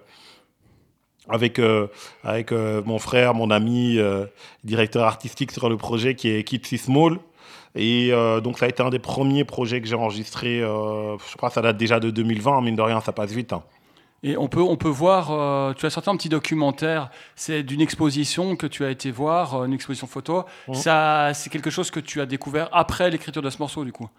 avec 1.28 1.58
euh, 1.58 1.86
avec 2.24 2.52
euh, 2.52 2.82
mon 2.84 2.98
frère, 2.98 3.34
mon 3.34 3.50
ami, 3.50 3.98
euh, 3.98 4.26
directeur 4.64 5.04
artistique 5.04 5.52
sur 5.52 5.68
le 5.68 5.76
projet 5.76 6.14
qui 6.14 6.28
est 6.28 6.44
Kid 6.44 6.66
Small. 6.66 7.18
Et 7.74 8.10
euh, 8.12 8.40
donc 8.40 8.58
ça 8.58 8.66
a 8.66 8.68
été 8.68 8.82
un 8.82 8.90
des 8.90 8.98
premiers 8.98 9.44
projets 9.44 9.80
que 9.80 9.86
j'ai 9.86 9.94
enregistré. 9.94 10.60
euh, 10.60 11.16
je 11.30 11.36
crois 11.36 11.50
que 11.50 11.54
ça 11.54 11.62
date 11.62 11.76
déjà 11.76 12.00
de 12.00 12.10
2020. 12.10 12.60
Mine 12.62 12.76
de 12.76 12.82
rien, 12.82 13.00
ça 13.00 13.12
passe 13.12 13.30
vite. 13.32 13.52
hein. 13.52 13.62
Et 14.22 14.36
on 14.36 14.48
peut, 14.48 14.60
on 14.60 14.76
peut 14.76 14.88
voir, 14.88 15.30
euh, 15.30 15.72
tu 15.72 15.86
as 15.86 15.90
sorti 15.90 16.10
un 16.10 16.16
petit 16.16 16.28
documentaire, 16.28 17.08
c'est 17.36 17.62
d'une 17.62 17.80
exposition 17.80 18.54
que 18.54 18.66
tu 18.66 18.84
as 18.84 18.90
été 18.90 19.10
voir, 19.10 19.64
une 19.64 19.72
exposition 19.72 20.06
photo. 20.06 20.44
Ça, 20.74 21.32
c'est 21.32 21.48
quelque 21.48 21.70
chose 21.70 21.90
que 21.90 22.00
tu 22.00 22.20
as 22.20 22.26
découvert 22.26 22.68
après 22.72 23.08
l'écriture 23.08 23.40
de 23.40 23.48
ce 23.48 23.56
morceau, 23.58 23.82
du 23.82 23.92
coup? 23.92 24.10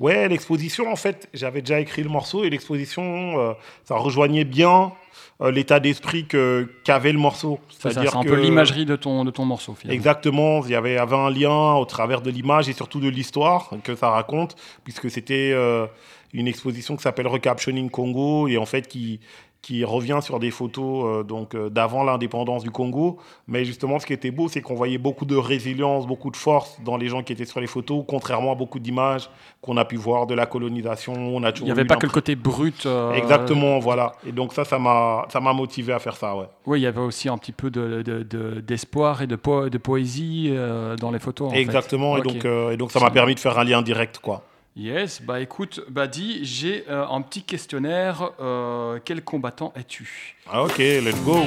Ouais, 0.00 0.28
l'exposition, 0.28 0.92
en 0.92 0.96
fait, 0.96 1.30
j'avais 1.32 1.62
déjà 1.62 1.80
écrit 1.80 2.02
le 2.02 2.10
morceau 2.10 2.44
et 2.44 2.50
l'exposition, 2.50 3.56
ça 3.84 3.96
rejoignait 3.96 4.44
bien 4.44 4.92
l'état 5.40 5.78
d'esprit 5.80 6.26
que 6.26 6.68
qu'avait 6.84 7.12
le 7.12 7.18
morceau. 7.18 7.58
C'est 7.78 7.96
un 7.96 8.04
que- 8.22 8.28
peu 8.28 8.40
l'imagerie 8.40 8.84
de 8.84 8.96
ton, 8.96 9.24
de 9.24 9.30
ton 9.30 9.44
morceau, 9.44 9.74
finalement. 9.74 9.94
Exactement, 9.96 10.64
il 10.64 10.70
y 10.70 10.74
avait, 10.74 10.96
avait 10.98 11.16
un 11.16 11.30
lien 11.30 11.74
au 11.74 11.84
travers 11.84 12.20
de 12.22 12.30
l'image 12.30 12.68
et 12.68 12.72
surtout 12.72 13.00
de 13.00 13.08
l'histoire 13.08 13.70
que 13.84 13.94
ça 13.94 14.10
raconte, 14.10 14.56
puisque 14.84 15.10
c'était 15.10 15.52
euh, 15.54 15.86
une 16.32 16.48
exposition 16.48 16.96
qui 16.96 17.02
s'appelle 17.02 17.28
Recaptioning 17.28 17.88
Congo 17.90 18.48
et 18.48 18.58
en 18.58 18.66
fait 18.66 18.88
qui, 18.88 19.20
qui 19.60 19.84
revient 19.84 20.20
sur 20.22 20.38
des 20.38 20.50
photos 20.52 21.04
euh, 21.04 21.22
donc 21.24 21.54
euh, 21.54 21.68
d'avant 21.68 22.04
l'indépendance 22.04 22.62
du 22.62 22.70
Congo. 22.70 23.18
Mais 23.48 23.64
justement, 23.64 23.98
ce 23.98 24.06
qui 24.06 24.12
était 24.12 24.30
beau, 24.30 24.48
c'est 24.48 24.60
qu'on 24.62 24.74
voyait 24.76 24.98
beaucoup 24.98 25.24
de 25.24 25.36
résilience, 25.36 26.06
beaucoup 26.06 26.30
de 26.30 26.36
force 26.36 26.78
dans 26.84 26.96
les 26.96 27.08
gens 27.08 27.22
qui 27.22 27.32
étaient 27.32 27.44
sur 27.44 27.60
les 27.60 27.66
photos, 27.66 28.04
contrairement 28.06 28.52
à 28.52 28.54
beaucoup 28.54 28.78
d'images 28.78 29.28
qu'on 29.60 29.76
a 29.76 29.84
pu 29.84 29.96
voir 29.96 30.26
de 30.26 30.34
la 30.34 30.46
colonisation. 30.46 31.12
On 31.14 31.42
a 31.42 31.50
Il 31.50 31.64
n'y 31.64 31.70
avait 31.72 31.84
pas 31.84 31.96
que 31.96 32.06
le 32.06 32.12
côté 32.12 32.36
brut. 32.36 32.86
euh, 32.86 33.12
Exactement, 33.14 33.78
voilà. 33.80 34.12
Et 34.26 34.32
donc 34.32 34.52
ça, 34.52 34.64
ça 34.64 34.78
m'a, 34.78 35.26
ça 35.28 35.40
m'a 35.40 35.52
motivé 35.52 35.92
à 35.92 35.98
faire 35.98 36.16
ça, 36.16 36.36
ouais. 36.36 36.46
Oui, 36.66 36.80
il 36.80 36.82
y 36.84 36.86
avait 36.86 37.00
aussi 37.00 37.28
un 37.28 37.36
petit 37.36 37.52
peu 37.52 37.68
de- 37.70 38.02
de- 38.02 38.22
de- 38.22 38.60
d'espoir 38.60 39.22
et 39.22 39.26
de, 39.26 39.36
po- 39.36 39.68
de 39.68 39.78
poésie 39.78 40.52
dans 41.00 41.10
les 41.10 41.18
photos. 41.18 41.48
en 41.48 41.50
fait. 41.50 41.60
Exactement. 41.60 42.16
Et 42.16 42.22
donc, 42.22 42.44
et 42.44 42.76
donc 42.76 42.92
ça 42.92 43.00
m'a 43.00 43.10
permis 43.10 43.34
de 43.34 43.40
faire 43.40 43.58
un 43.58 43.64
lien 43.64 43.82
direct, 43.82 44.18
quoi. 44.18 44.42
Yes, 44.78 45.20
bah 45.22 45.40
écoute, 45.40 45.80
Badi, 45.88 46.38
j'ai 46.44 46.84
euh, 46.88 47.04
un 47.08 47.20
petit 47.22 47.42
questionnaire. 47.42 48.30
euh, 48.40 49.00
quel 49.04 49.22
combattant 49.24 49.72
es-tu? 49.74 50.36
Ah, 50.48 50.62
ok, 50.62 50.78
let's 50.78 51.20
go. 51.24 51.44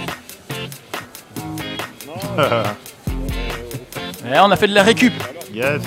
Eh, 4.24 4.38
On 4.40 4.52
a 4.52 4.56
fait 4.56 4.68
de 4.68 4.74
la 4.74 4.84
récup. 4.84 5.12
yes. 5.54 5.82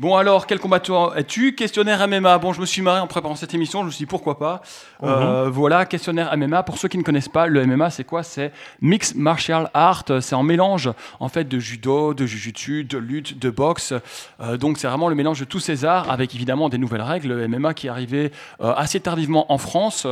Bon 0.00 0.16
alors, 0.16 0.46
quel 0.46 0.58
combattant 0.58 1.12
es-tu? 1.12 1.54
Questionnaire 1.54 2.08
MMA. 2.08 2.38
Bon, 2.38 2.54
je 2.54 2.60
me 2.62 2.64
suis 2.64 2.80
marré 2.80 3.00
en 3.00 3.06
préparant 3.06 3.34
cette 3.34 3.52
émission, 3.52 3.82
je 3.82 3.84
me 3.84 3.90
suis 3.90 3.98
dit 3.98 4.06
pourquoi 4.06 4.38
pas? 4.38 4.62
Euh, 5.02 5.50
voilà, 5.50 5.84
questionnaire 5.84 6.34
MMA. 6.38 6.62
Pour 6.62 6.78
ceux 6.78 6.88
qui 6.88 6.96
ne 6.96 7.02
connaissent 7.02 7.28
pas, 7.28 7.46
le 7.46 7.66
MMA 7.66 7.90
c'est 7.90 8.04
quoi? 8.04 8.22
C'est 8.22 8.50
Mixed 8.80 9.18
Martial 9.18 9.68
Art. 9.74 10.04
C'est 10.22 10.34
un 10.34 10.42
mélange 10.42 10.90
en 11.18 11.28
fait 11.28 11.44
de 11.44 11.58
judo, 11.58 12.14
de 12.14 12.24
jujutsu, 12.24 12.84
de 12.84 12.96
lutte, 12.96 13.38
de 13.38 13.50
boxe. 13.50 13.92
Euh, 14.40 14.56
donc 14.56 14.78
c'est 14.78 14.88
vraiment 14.88 15.10
le 15.10 15.14
mélange 15.14 15.38
de 15.38 15.44
tous 15.44 15.60
ces 15.60 15.84
arts 15.84 16.10
avec 16.10 16.34
évidemment 16.34 16.70
des 16.70 16.78
nouvelles 16.78 17.02
règles. 17.02 17.34
Le 17.34 17.46
MMA 17.46 17.74
qui 17.74 17.88
est 17.88 17.90
arrivé 17.90 18.32
euh, 18.62 18.72
assez 18.74 19.00
tardivement 19.00 19.52
en 19.52 19.58
France. 19.58 20.06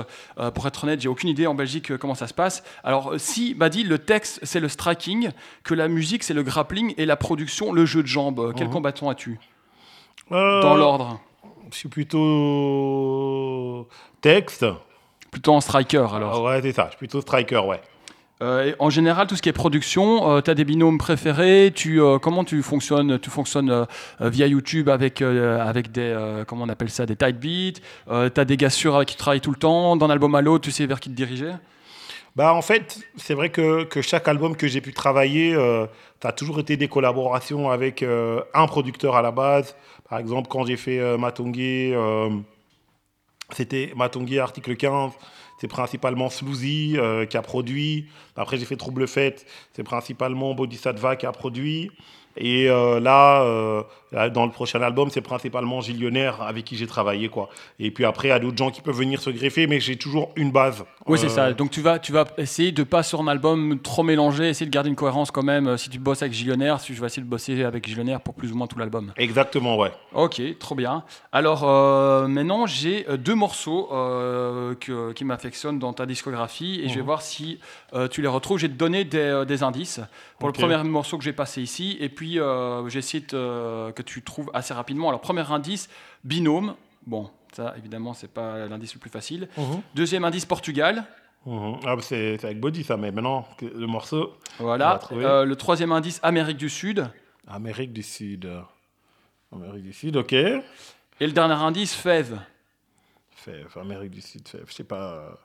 Pour 0.54 0.66
être 0.66 0.84
honnête, 0.84 1.00
j'ai 1.00 1.08
aucune 1.08 1.30
idée 1.30 1.46
en 1.46 1.54
Belgique 1.54 1.96
comment 1.96 2.14
ça 2.14 2.26
se 2.26 2.34
passe. 2.34 2.62
Alors 2.84 3.14
si 3.16 3.54
Badi, 3.54 3.84
le 3.84 3.98
texte 3.98 4.40
c'est 4.42 4.60
le 4.60 4.68
striking, 4.68 5.30
que 5.64 5.72
la 5.72 5.88
musique 5.88 6.24
c'est 6.24 6.34
le 6.34 6.42
grappling 6.42 6.92
et 6.98 7.06
la 7.06 7.16
production 7.16 7.72
le 7.72 7.86
jeu 7.86 8.02
de 8.02 8.06
jambes. 8.06 8.52
Quel 8.54 8.68
combattant 8.68 9.08
as-tu 9.08 9.38
Euh, 10.32 10.62
Dans 10.62 10.76
l'ordre. 10.76 11.20
Je 11.70 11.76
suis 11.76 11.88
plutôt 11.88 13.86
texte. 14.20 14.64
Plutôt 15.30 15.52
en 15.52 15.60
striker 15.60 16.06
alors. 16.14 16.34
Ah 16.36 16.42
ouais, 16.42 16.62
c'est 16.62 16.72
ça. 16.72 16.84
Je 16.86 16.90
suis 16.90 16.98
plutôt 16.98 17.20
striker, 17.20 17.60
ouais. 17.66 17.80
Euh, 18.40 18.72
en 18.78 18.88
général, 18.88 19.26
tout 19.26 19.34
ce 19.34 19.42
qui 19.42 19.48
est 19.48 19.52
production, 19.52 20.40
tu 20.40 20.50
as 20.50 20.54
des 20.54 20.64
binômes 20.64 20.98
préférés 20.98 21.72
tu, 21.74 22.00
euh, 22.00 22.18
Comment 22.18 22.44
tu 22.44 22.62
fonctionnes 22.62 23.18
Tu 23.18 23.30
fonctionnes 23.30 23.70
euh, 23.70 23.84
euh, 24.20 24.28
via 24.28 24.46
YouTube 24.46 24.88
avec, 24.88 25.22
euh, 25.22 25.60
avec 25.60 25.90
des, 25.90 26.02
euh, 26.02 26.44
comment 26.44 26.64
on 26.64 26.68
appelle 26.68 26.90
ça, 26.90 27.04
des 27.04 27.16
tight 27.16 27.38
beats 27.38 27.80
Tu 28.30 28.40
as 28.40 28.44
des 28.44 28.56
gars 28.56 28.70
sûrs 28.70 28.94
avec 28.94 29.08
qui 29.08 29.16
tu 29.16 29.18
travailles 29.18 29.40
tout 29.40 29.50
le 29.50 29.56
temps 29.56 29.96
D'un 29.96 30.08
album 30.08 30.34
à 30.36 30.40
l'autre, 30.40 30.64
tu 30.64 30.70
sais 30.70 30.86
vers 30.86 31.00
qui 31.00 31.10
te 31.10 31.16
diriger? 31.16 31.52
Bah, 32.36 32.54
en 32.54 32.62
fait, 32.62 33.00
c'est 33.16 33.34
vrai 33.34 33.50
que, 33.50 33.82
que 33.82 34.00
chaque 34.00 34.28
album 34.28 34.54
que 34.54 34.68
j'ai 34.68 34.80
pu 34.80 34.92
travailler, 34.92 35.56
euh, 35.56 35.86
ça 36.22 36.28
a 36.28 36.32
toujours 36.32 36.60
été 36.60 36.76
des 36.76 36.86
collaborations 36.86 37.68
avec 37.68 38.04
euh, 38.04 38.40
un 38.54 38.68
producteur 38.68 39.16
à 39.16 39.22
la 39.22 39.32
base. 39.32 39.74
Par 40.08 40.18
exemple, 40.18 40.48
quand 40.48 40.64
j'ai 40.64 40.76
fait 40.76 40.98
euh, 40.98 41.18
euh, 41.18 42.30
c'était 43.52 43.92
Matongé 43.96 44.38
article 44.40 44.76
15. 44.76 45.12
C'est 45.60 45.68
principalement 45.68 46.30
Sloozy 46.30 46.94
euh, 46.96 47.26
qui 47.26 47.36
a 47.36 47.42
produit. 47.42 48.08
Après, 48.36 48.56
j'ai 48.58 48.64
fait 48.64 48.76
Trouble 48.76 49.08
Fête. 49.08 49.44
C'est 49.72 49.82
principalement 49.82 50.54
Bodhisattva 50.54 51.16
qui 51.16 51.26
a 51.26 51.32
produit. 51.32 51.90
Et 52.36 52.70
euh, 52.70 53.00
là, 53.00 53.42
dans 54.12 54.46
le 54.46 54.52
prochain 54.52 54.80
album, 54.82 55.10
c'est 55.10 55.20
principalement 55.20 55.80
Gilles 55.80 56.00
Lionner 56.00 56.32
avec 56.40 56.64
qui 56.64 56.76
j'ai 56.76 56.86
travaillé. 56.86 57.28
Quoi. 57.28 57.48
Et 57.78 57.90
puis 57.90 58.04
après, 58.04 58.28
il 58.28 58.30
y 58.30 58.34
a 58.34 58.38
d'autres 58.38 58.56
gens 58.56 58.70
qui 58.70 58.80
peuvent 58.80 58.96
venir 58.96 59.20
se 59.20 59.30
greffer, 59.30 59.66
mais 59.66 59.80
j'ai 59.80 59.96
toujours 59.96 60.30
une 60.36 60.50
base. 60.50 60.84
Oui, 61.06 61.18
c'est 61.18 61.26
Euh, 61.26 61.28
ça. 61.28 61.52
Donc 61.52 61.70
tu 61.70 61.80
vas, 61.80 61.98
tu 61.98 62.12
vas 62.12 62.24
essayer 62.38 62.72
de 62.72 62.82
pas 62.82 63.02
sur 63.02 63.20
un 63.20 63.28
album 63.28 63.78
trop 63.80 64.02
mélanger, 64.02 64.48
essayer 64.48 64.66
de 64.66 64.70
garder 64.72 64.88
une 64.90 64.96
cohérence 64.96 65.30
quand 65.30 65.42
même. 65.42 65.66
Euh, 65.68 65.76
Si 65.76 65.90
tu 65.90 65.98
bosses 65.98 66.22
avec 66.22 66.32
Gillionnaire, 66.34 66.80
si 66.80 66.94
je 66.94 67.00
vais 67.00 67.06
essayer 67.06 67.22
de 67.22 67.28
bosser 67.28 67.64
avec 67.64 67.86
Gillionnaire 67.86 68.20
pour 68.20 68.34
plus 68.34 68.52
ou 68.52 68.56
moins 68.56 68.66
tout 68.66 68.78
l'album. 68.78 69.12
Exactement, 69.16 69.76
ouais. 69.78 69.92
Ok, 70.12 70.40
trop 70.58 70.74
bien. 70.74 71.04
Alors 71.32 71.62
euh, 71.64 72.26
maintenant, 72.28 72.66
j'ai 72.66 73.06
euh, 73.08 73.16
deux 73.16 73.34
morceaux 73.34 73.88
euh, 73.92 74.74
que- 74.74 75.12
qui 75.12 75.24
m'affectionnent 75.24 75.78
dans 75.78 75.92
ta 75.92 76.06
discographie 76.06 76.80
et 76.82 76.88
je 76.88 76.94
vais 76.96 77.00
voir 77.02 77.22
si 77.22 77.58
euh, 77.94 78.08
tu 78.08 78.22
les 78.22 78.28
retrouves. 78.28 78.60
Te 78.60 78.66
donner 78.66 79.04
des, 79.04 79.18
euh, 79.18 79.44
des 79.44 79.62
indices 79.62 80.00
pour 80.38 80.48
le 80.48 80.52
premier 80.52 80.76
morceau 80.82 81.16
que 81.18 81.24
j'ai 81.24 81.32
passé 81.32 81.62
ici 81.62 81.96
et 82.00 82.08
puis 82.08 82.38
euh, 82.40 82.88
j'essaie 82.88 83.20
de, 83.20 83.26
euh, 83.34 83.92
que 83.98 84.02
tu 84.02 84.22
trouves 84.22 84.50
assez 84.54 84.72
rapidement. 84.72 85.08
Alors 85.08 85.20
premier 85.20 85.50
indice, 85.50 85.88
binôme. 86.24 86.74
Bon, 87.06 87.30
ça 87.52 87.74
évidemment, 87.76 88.14
c'est 88.14 88.32
pas 88.32 88.66
l'indice 88.66 88.94
le 88.94 89.00
plus 89.00 89.10
facile. 89.10 89.48
Deuxième 89.94 90.24
indice, 90.24 90.46
Portugal. 90.46 91.04
Mhm. 91.46 91.80
Ah, 91.84 91.96
bah, 91.96 92.02
c'est 92.02 92.44
avec 92.44 92.60
Body 92.60 92.84
ça, 92.84 92.96
mais 92.96 93.10
maintenant, 93.10 93.46
le 93.60 93.86
morceau, 93.86 94.36
Voilà. 94.58 95.00
Euh, 95.12 95.44
le 95.44 95.56
troisième 95.56 95.92
indice, 95.92 96.20
Amérique 96.22 96.58
du 96.58 96.68
Sud. 96.68 97.08
Amérique 97.46 97.92
du 97.92 98.02
Sud. 98.02 98.50
Amérique 99.52 99.84
du 99.84 99.92
Sud, 99.92 100.16
ok. 100.16 100.32
Et 100.32 100.62
le 101.20 101.32
dernier 101.32 101.54
indice, 101.54 101.94
Fève. 101.94 102.38
Fève, 103.30 103.76
Amérique 103.80 104.10
du 104.10 104.20
Sud, 104.20 104.46
Fève, 104.46 104.64
je 104.68 104.74
sais 104.74 104.84
pas. 104.84 105.38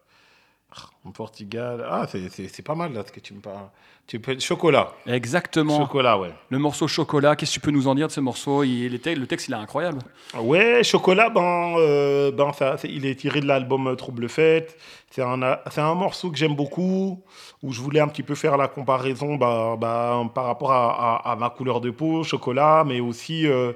En 1.06 1.12
Portugal. 1.12 1.86
Ah, 1.90 2.06
c'est- 2.08 2.62
pas 2.62 2.76
mal 2.76 2.94
là 2.94 3.04
ce 3.06 3.12
que 3.12 3.20
tu 3.20 3.34
me 3.34 3.42
parles. 3.42 3.70
Tu 4.08 4.20
peux... 4.20 4.38
Chocolat. 4.40 4.92
Exactement. 5.08 5.80
Chocolat, 5.80 6.18
ouais. 6.20 6.32
Le 6.50 6.60
morceau 6.60 6.88
Chocolat, 6.88 7.36
qu'est-ce 7.36 7.52
que 7.52 7.54
tu 7.56 7.60
peux 7.62 7.72
nous 7.72 7.88
en 7.88 7.96
dire 7.96 8.08
de 8.08 8.12
ce 8.12 8.20
morceau? 8.20 8.64
Il, 8.64 8.90
le, 8.92 9.00
te- 9.00 9.10
le 9.10 9.28
texte, 9.28 9.48
il 9.48 9.54
est 9.54 9.58
incroyable. 9.58 10.00
Ouais, 10.38 10.84
Chocolat, 10.84 11.30
ben, 11.30 11.76
euh, 11.78 12.32
ben 12.32 12.52
ça, 12.54 12.76
il 12.84 13.06
est 13.06 13.16
tiré 13.16 13.40
de 13.40 13.46
l'album 13.46 13.88
euh, 13.88 13.96
Trouble 13.96 14.28
Fête. 14.28 14.78
C'est 15.10 15.22
un, 15.22 15.42
un 15.42 15.94
morceau 15.96 16.32
que 16.32 16.38
j'aime 16.38 16.56
beaucoup, 16.56 17.22
où 17.62 17.72
je 17.72 17.80
voulais 17.82 18.00
un 18.02 18.08
petit 18.08 18.24
peu 18.24 18.36
faire 18.36 18.58
la 18.58 18.68
comparaison 18.68 19.36
bah, 19.36 19.78
bah, 19.80 20.22
par 20.34 20.46
rapport 20.46 20.72
à, 20.74 21.16
à- 21.28 21.32
à 21.32 21.36
ma 21.38 21.50
couleur 21.50 21.80
de 21.82 21.92
peau, 21.92 22.24
chocolat, 22.24 22.84
mais 22.86 23.00
aussi 23.00 23.46
euh, 23.48 23.74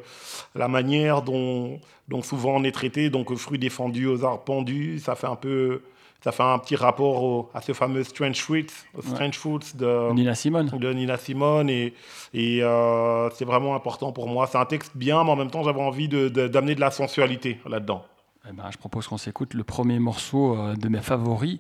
la 0.56 0.68
manière 0.68 1.22
dont, 1.22 1.80
dont 2.10 2.22
souvent 2.22 2.56
on 2.56 2.64
est 2.64 2.72
traité, 2.72 3.10
donc 3.10 3.34
fruit 3.36 3.60
défendu 3.60 4.08
aux 4.08 4.26
arbres 4.26 4.44
pendus. 4.44 5.00
Ça 5.00 5.16
fait 5.16 5.28
un 5.28 5.36
peu, 5.36 5.84
ça 6.24 6.32
fait 6.32 6.44
un 6.44 6.58
petit 6.60 6.76
rapport 6.76 7.24
au- 7.24 7.50
à 7.54 7.62
ce 7.62 7.74
fameux 7.74 8.04
Strange 8.04 8.42
Fruits, 8.42 8.68
au 8.98 9.02
Strange 9.02 9.38
Fruits 9.38 9.60
de, 9.76 10.12
Nina 10.14 10.36
Simone. 10.36 10.68
de 10.70 10.94
Nina 10.94 11.18
Simone 11.18 11.70
et, 11.70 11.94
et 12.34 12.60
euh, 12.64 13.30
c'est 13.32 13.46
vraiment 13.46 13.76
important 13.76 14.12
pour 14.12 14.28
moi. 14.28 14.48
C'est 14.48 14.58
un 14.58 14.66
texte 14.66 14.92
bien, 14.96 15.24
mais 15.24 15.32
en 15.32 15.36
même 15.36 15.52
temps 15.52 15.64
j'avais 15.64 15.82
envie 15.82 16.08
de- 16.08 16.28
de- 16.30 16.48
d'amener 16.48 16.76
de, 16.76 16.80
la 16.82 16.92
sensualité 16.92 17.60
là-dedans. 17.70 18.04
Eh 18.50 18.54
ben, 18.54 18.64
je 18.72 18.78
propose 18.78 19.08
qu'on 19.08 19.18
s'écoute 19.18 19.54
le 19.54 19.64
premier 19.64 20.00
morceau 20.00 20.56
euh, 20.58 20.74
de 20.76 20.88
mes 20.90 21.02
favoris 21.02 21.60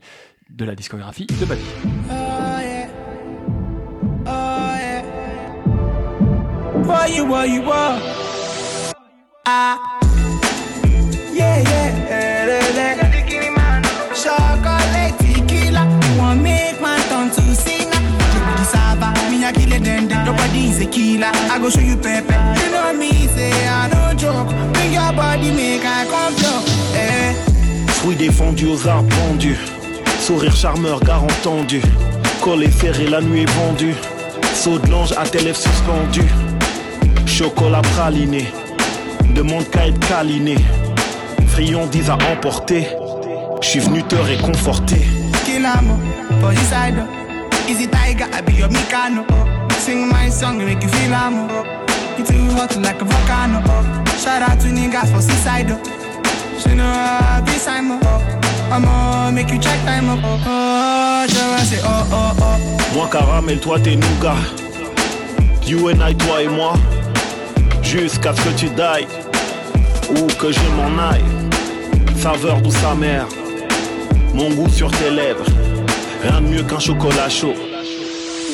de 0.49 0.63
la 0.65 0.73
discographie 0.75 1.25
de 1.27 1.45
Badi. 1.45 1.61
Oh 1.85 2.13
yeah. 2.61 2.87
Oh 4.25 4.29
yeah. 4.79 5.03
Why 6.83 7.17
you, 7.17 7.25
why 7.25 7.45
you, 7.53 7.61
why? 7.63 7.99
Ah. 9.45 9.96
Killer. 21.17 21.31
I 21.51 21.59
go 21.59 21.69
show 21.69 21.81
you 21.81 21.97
pepper. 21.97 22.33
You 22.61 22.71
know 22.71 22.93
me, 22.93 23.11
say 23.27 23.51
I 23.67 23.87
no 23.89 24.17
joke. 24.17 24.49
Bring 24.73 24.93
your 24.93 25.11
body, 25.13 25.51
make 25.51 25.83
I 25.83 26.05
come 26.05 26.35
blow. 26.35 26.61
Eh. 26.95 27.33
Fruit 27.99 28.15
défendu 28.15 28.67
aux 28.67 28.87
arbres 28.87 29.09
pendus. 29.15 29.57
Sourire 30.19 30.55
charmeur, 30.55 30.99
gare 30.99 31.23
entendu. 31.23 31.81
Collé 32.41 32.69
serré, 32.71 33.07
la 33.07 33.21
nuit 33.21 33.41
est 33.41 33.51
vendue. 33.51 33.95
Saut 34.53 34.79
de 34.79 34.89
l'ange 34.89 35.13
à 35.17 35.25
tes 35.25 35.39
lèvres 35.39 35.57
suspendues. 35.57 36.31
Chocolat 37.25 37.81
praliné. 37.95 38.45
Demande 39.35 39.69
qu'à 39.69 39.87
être 39.87 39.99
câliné. 40.07 40.55
Friandise 41.47 42.09
à 42.09 42.17
emporter. 42.31 42.87
Je 43.61 43.67
suis 43.67 43.79
venu 43.79 44.03
te 44.03 44.15
réconforter. 44.15 45.01
Kill 45.45 45.67
for 46.41 46.53
side. 46.53 47.03
Easy 47.67 47.87
tiger, 47.87 48.27
I 48.31 48.41
be 48.41 48.53
your 48.53 48.69
Mikano. 48.69 49.56
Sing 49.79 50.09
my 50.09 50.29
song, 50.29 50.57
make 50.57 50.83
you 50.83 50.89
feel 50.89 51.13
am. 51.13 51.47
You 52.17 52.25
too 52.25 52.51
hot 52.55 52.75
like 52.77 53.01
a 53.01 53.05
volcano. 53.05 53.61
Shout 54.17 54.41
out 54.41 54.59
to 54.61 54.67
niggas 54.67 55.09
for 55.13 55.21
seaside. 55.21 55.69
She 56.59 56.75
know 56.75 56.85
I 56.85 57.41
be 57.45 57.51
Simon. 57.51 57.99
I'ma 58.71 59.31
make 59.31 59.49
you 59.49 59.59
check 59.59 59.79
time 59.85 60.09
up. 60.09 60.19
Oh, 60.23 61.25
je 61.27 61.65
say 61.65 61.79
oh 61.83 62.07
oh 62.11 62.35
oh. 62.41 62.95
Moi 62.95 63.07
caramel, 63.11 63.59
toi 63.59 63.79
t'es 63.79 63.95
nougat. 63.95 64.35
You 65.65 65.89
and 65.89 66.01
I, 66.01 66.15
toi 66.15 66.41
et 66.41 66.47
moi. 66.47 66.73
Jusqu'à 67.81 68.33
ce 68.33 68.41
que 68.41 68.49
tu 68.57 68.69
die. 68.69 69.07
Ou 70.09 70.27
que 70.39 70.51
je 70.51 70.59
m'en 70.75 70.97
aille. 71.01 71.23
Saveur 72.17 72.61
douce 72.61 72.83
amère. 72.83 73.27
Mon 74.33 74.49
goût 74.49 74.69
sur 74.69 74.91
tes 74.91 75.09
lèvres. 75.09 75.45
Rien 76.23 76.41
de 76.41 76.47
mieux 76.47 76.63
qu'un 76.63 76.79
chocolat 76.79 77.29
chaud. 77.29 77.53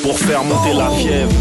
Pour 0.04 0.18
faire 0.18 0.44
monter 0.44 0.74
la 0.74 0.90
fièvre. 0.90 1.32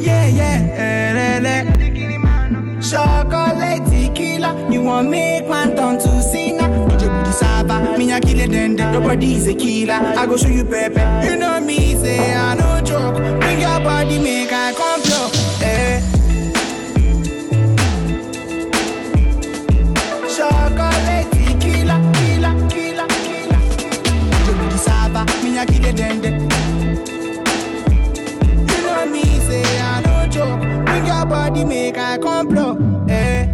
Yeah, 0.00 0.28
yeah, 0.28 0.60
eh, 0.78 1.40
eh, 1.42 1.44
eh. 1.44 2.80
Chocolate 2.80 3.82
tequila, 3.90 4.54
you 4.70 4.82
want 4.82 5.10
make 5.10 5.48
man 5.48 5.74
turn 5.74 5.98
to 5.98 6.22
sinner. 6.22 6.68
Be 6.68 6.94
the 7.06 7.32
saba, 7.32 7.98
me 7.98 8.12
a 8.12 8.20
kill 8.20 8.38
it 8.38 8.50
then. 8.52 8.76
Nobody 8.76 9.34
is 9.34 9.48
a 9.48 9.54
killer. 9.54 9.94
I 10.16 10.24
go 10.26 10.36
show 10.36 10.46
you 10.46 10.64
pepper. 10.64 11.22
You 11.24 11.36
know 11.36 11.60
me, 11.60 11.96
say 11.96 12.32
I 12.32 12.54
no 12.54 12.80
joke. 12.84 13.16
Bring 13.40 13.60
your 13.60 13.80
body, 13.80 14.20
make 14.20 14.52
I 14.52 14.72
come 14.74 15.02
blow. 15.02 15.28
Eh. 15.62 16.00
Chocolate 20.36 21.26
tequila, 21.32 21.98
killer, 22.14 22.54
killer, 22.70 23.08
killer. 23.26 23.60
Be 24.46 24.68
the 24.70 24.78
saba, 24.78 25.26
me 25.42 25.58
a 25.58 25.66
kill 25.66 25.84
it 25.86 25.96
then. 25.96 26.41
Body, 31.32 31.64
make 31.64 31.96
I. 31.96 32.18
Eh. 33.08 33.48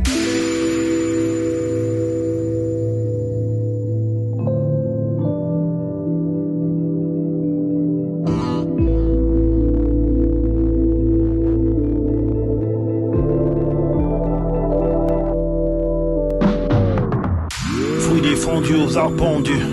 Fruits 18.37 18.75
aux 18.75 18.97
arbres 18.97 19.17
pendus. 19.17 19.67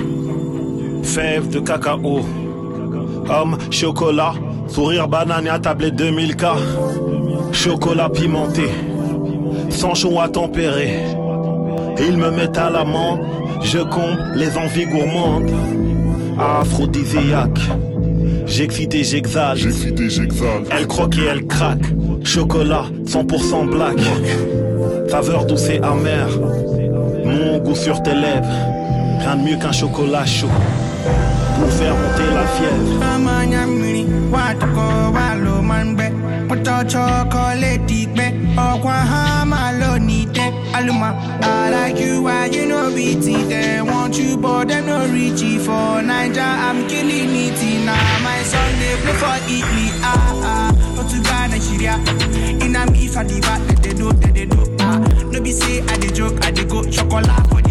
Fèves 1.03 1.49
de 1.49 1.59
cacao. 1.59 2.21
Homme, 3.29 3.57
chocolat. 3.71 4.33
Sourire 4.67 5.07
banane 5.07 5.47
à 5.47 5.59
tablette 5.59 5.95
2000K. 5.95 7.04
Chocolat 7.55 8.09
pimenté. 8.09 8.69
Sans 9.69 9.95
chaud 9.95 10.19
à 10.19 10.27
tempérer. 10.27 10.99
Ils 11.97 12.17
me 12.17 12.29
mettent 12.29 12.57
à 12.57 12.69
l'amant. 12.69 13.17
Je 13.63 13.79
comble 13.79 14.33
les 14.35 14.55
envies 14.57 14.85
gourmandes. 14.85 15.49
Aphrodisiaque. 16.37 17.59
J'excite 18.45 18.93
et 18.93 19.03
j'exalte. 19.03 19.61
Elle 20.69 20.85
croque 20.85 21.17
et 21.17 21.25
elle 21.31 21.47
craque. 21.47 21.87
Chocolat 22.23 22.85
100% 23.05 23.69
black. 23.69 23.97
Saveur 25.09 25.45
douce 25.45 25.69
et 25.69 25.79
amère. 25.79 26.29
Mon 27.25 27.57
goût 27.59 27.75
sur 27.75 28.03
tes 28.03 28.13
lèvres. 28.13 28.45
Rien 29.21 29.37
de 29.37 29.49
mieux 29.49 29.57
qu'un 29.57 29.71
chocolat 29.71 30.25
chaud. 30.25 30.47
Pour 31.57 31.69
faire 31.69 31.95
monter 31.95 32.33
la 32.33 32.45
fièvre. 32.47 32.99
Puto 36.65 36.83
chocolate 36.89 37.87
be 37.87 38.31
okwa 38.57 38.93
hama 38.93 39.71
lo 39.79 39.97
nite 39.99 40.41
aluma 40.73 41.13
I 41.43 41.69
like 41.69 41.99
you 41.99 42.23
why 42.23 42.45
you 42.47 42.65
know 42.65 42.89
it? 42.89 43.21
They 43.49 43.81
want 43.81 44.17
you 44.17 44.35
but 44.37 44.67
them 44.67 44.87
no 44.87 45.05
reach 45.13 45.41
it. 45.43 45.61
For 45.61 46.01
Niger 46.01 46.41
I'm 46.41 46.87
killing 46.87 47.35
it. 47.35 47.85
Now 47.85 48.19
my 48.23 48.41
son 48.43 48.79
they 48.79 48.95
play 49.01 49.13
for 49.13 49.37
Italy. 49.45 49.89
Ah 50.01 50.41
ah 50.43 50.71
Portugal 50.95 51.47
Nigeria. 51.49 51.95
In 52.65 52.75
a 52.75 52.89
me 52.91 53.07
for 53.07 53.23
the 53.23 53.39
back 53.41 53.61
that 53.67 53.83
they 53.83 53.93
do 53.93 54.11
they 54.13 54.45
do. 54.45 54.75
Ah 54.79 54.97
no 55.31 55.41
be 55.41 55.51
say 55.51 55.81
I 55.81 55.97
dey 55.97 56.09
joke 56.11 56.43
I 56.45 56.51
dey 56.51 56.65
go 56.65 56.83
chocolate 56.83 57.47
for 57.49 57.61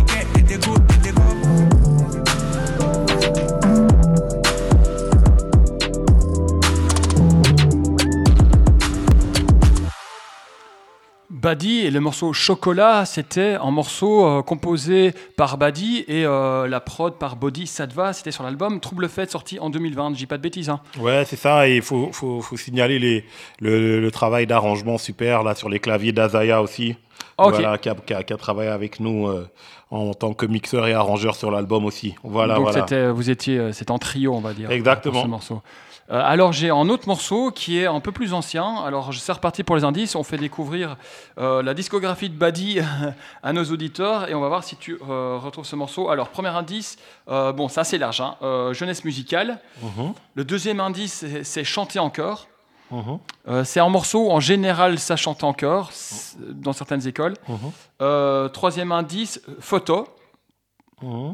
Badi 11.45 11.81
et 11.81 11.91
le 11.91 12.01
morceau 12.01 12.33
Chocolat, 12.33 13.05
c'était 13.05 13.59
un 13.61 13.71
morceau 13.71 14.25
euh, 14.27 14.41
composé 14.41 15.13
par 15.37 15.59
Badi 15.59 16.03
et 16.09 16.25
euh, 16.25 16.67
la 16.67 16.81
prod 16.81 17.19
par 17.19 17.37
Body 17.37 17.67
Sadva. 17.67 18.15
C'était 18.15 18.31
sur 18.31 18.45
l'album 18.45 18.81
Trouble 18.81 19.11
Fête 19.11 19.31
sorti 19.31 19.59
en 19.61 19.69
2020. 19.69 20.13
Je 20.15 20.17
dis 20.17 20.25
pas 20.27 20.39
de 20.39 20.43
bêtises. 20.43 20.71
Hein. 20.71 20.81
Ouais, 20.99 21.25
c'est 21.27 21.37
ça. 21.37 21.69
Et 21.69 21.77
il 21.77 21.83
faut, 21.83 22.09
faut, 22.13 22.41
faut 22.41 22.57
signaler 22.57 22.99
les, 22.99 23.27
le, 23.61 24.01
le 24.01 24.11
travail 24.11 24.47
d'arrangement 24.47 24.97
super 24.97 25.43
là 25.43 25.55
sur 25.55 25.69
les 25.69 25.81
claviers 25.81 26.13
d'Azaya 26.13 26.63
aussi. 26.63 26.97
Voilà, 27.37 27.77
qui 27.77 27.91
a, 27.91 27.95
qui 27.95 28.15
a- 28.15 28.23
qui 28.23 28.33
a 28.33 28.37
travaillé 28.39 28.71
avec 28.71 28.99
nous 28.99 29.27
euh, 29.29 29.47
en 29.91 30.15
tant 30.15 30.33
que 30.33 30.47
mixeur 30.47 30.87
et 30.87 30.95
arrangeur 30.95 31.35
sur 31.35 31.51
l'album 31.51 31.85
aussi. 31.85 32.15
Voilà, 32.25 32.55
Donc 32.55 32.71
voilà. 32.71 33.13
vous 33.13 33.29
étiez, 33.29 33.71
c'était 33.75 33.91
en 33.91 33.99
trio, 33.99 34.33
on 34.35 34.41
va 34.41 34.55
dire. 34.55 34.71
Exactement. 34.71 35.13
pour 35.13 35.23
ce 35.25 35.29
morceau. 35.29 35.63
Euh, 36.11 36.21
alors 36.23 36.53
j'ai 36.53 36.69
un 36.71 36.89
autre 36.91 37.09
morceau 37.09 37.51
qui 37.51 37.79
est 37.79 37.87
un 37.87 38.01
peu 38.01 38.13
plus 38.13 38.35
ancien. 38.35 38.77
Alors 38.85 39.11
je- 39.13 39.19
c'est 39.19 39.33
reparti 39.33 39.63
pour 39.65 39.75
les 39.77 39.85
indices. 39.85 40.15
On 40.17 40.23
fait 40.23 40.37
découvrir 40.37 40.97
euh, 41.39 41.63
la 41.63 41.73
discographie 41.73 42.29
de 42.29 42.37
Badi 42.37 42.79
à 43.43 43.53
nos 43.55 43.65
auditeurs 43.65 44.29
et 44.29 44.35
on 44.35 44.41
va 44.41 44.49
voir 44.49 44.65
si 44.65 44.77
tu 44.77 44.99
euh, 45.09 45.39
retrouves 45.43 45.65
ce 45.65 45.77
morceau. 45.77 46.11
Alors 46.11 46.29
premier 46.29 46.49
indice, 46.51 46.99
bon 47.27 47.69
c'est 47.69 47.81
assez 47.81 47.97
large, 47.99 48.21
hein, 48.21 48.37
jeunesse 48.73 49.05
musicale. 49.05 49.61
Mhm, 49.83 50.13
Le 50.35 50.45
deuxième 50.45 50.81
indice 50.81 51.25
c'est, 51.43 51.65
chanter 51.65 51.99
en 51.99 52.11
chœur. 52.11 52.49
mhm, 52.91 53.19
c'est 53.65 53.81
un 53.81 53.89
morceau 53.89 54.27
où, 54.27 54.31
en 54.31 54.41
général 54.41 54.99
ça 54.99 55.17
chante 55.17 55.43
en 55.43 55.55
chœur 55.55 55.91
c- 55.93 56.37
dans 56.51 56.75
certaines 56.75 57.07
écoles. 57.09 57.35
mhm, 57.49 58.51
troisième 58.53 58.93
indice, 58.93 59.41
photo. 59.61 60.07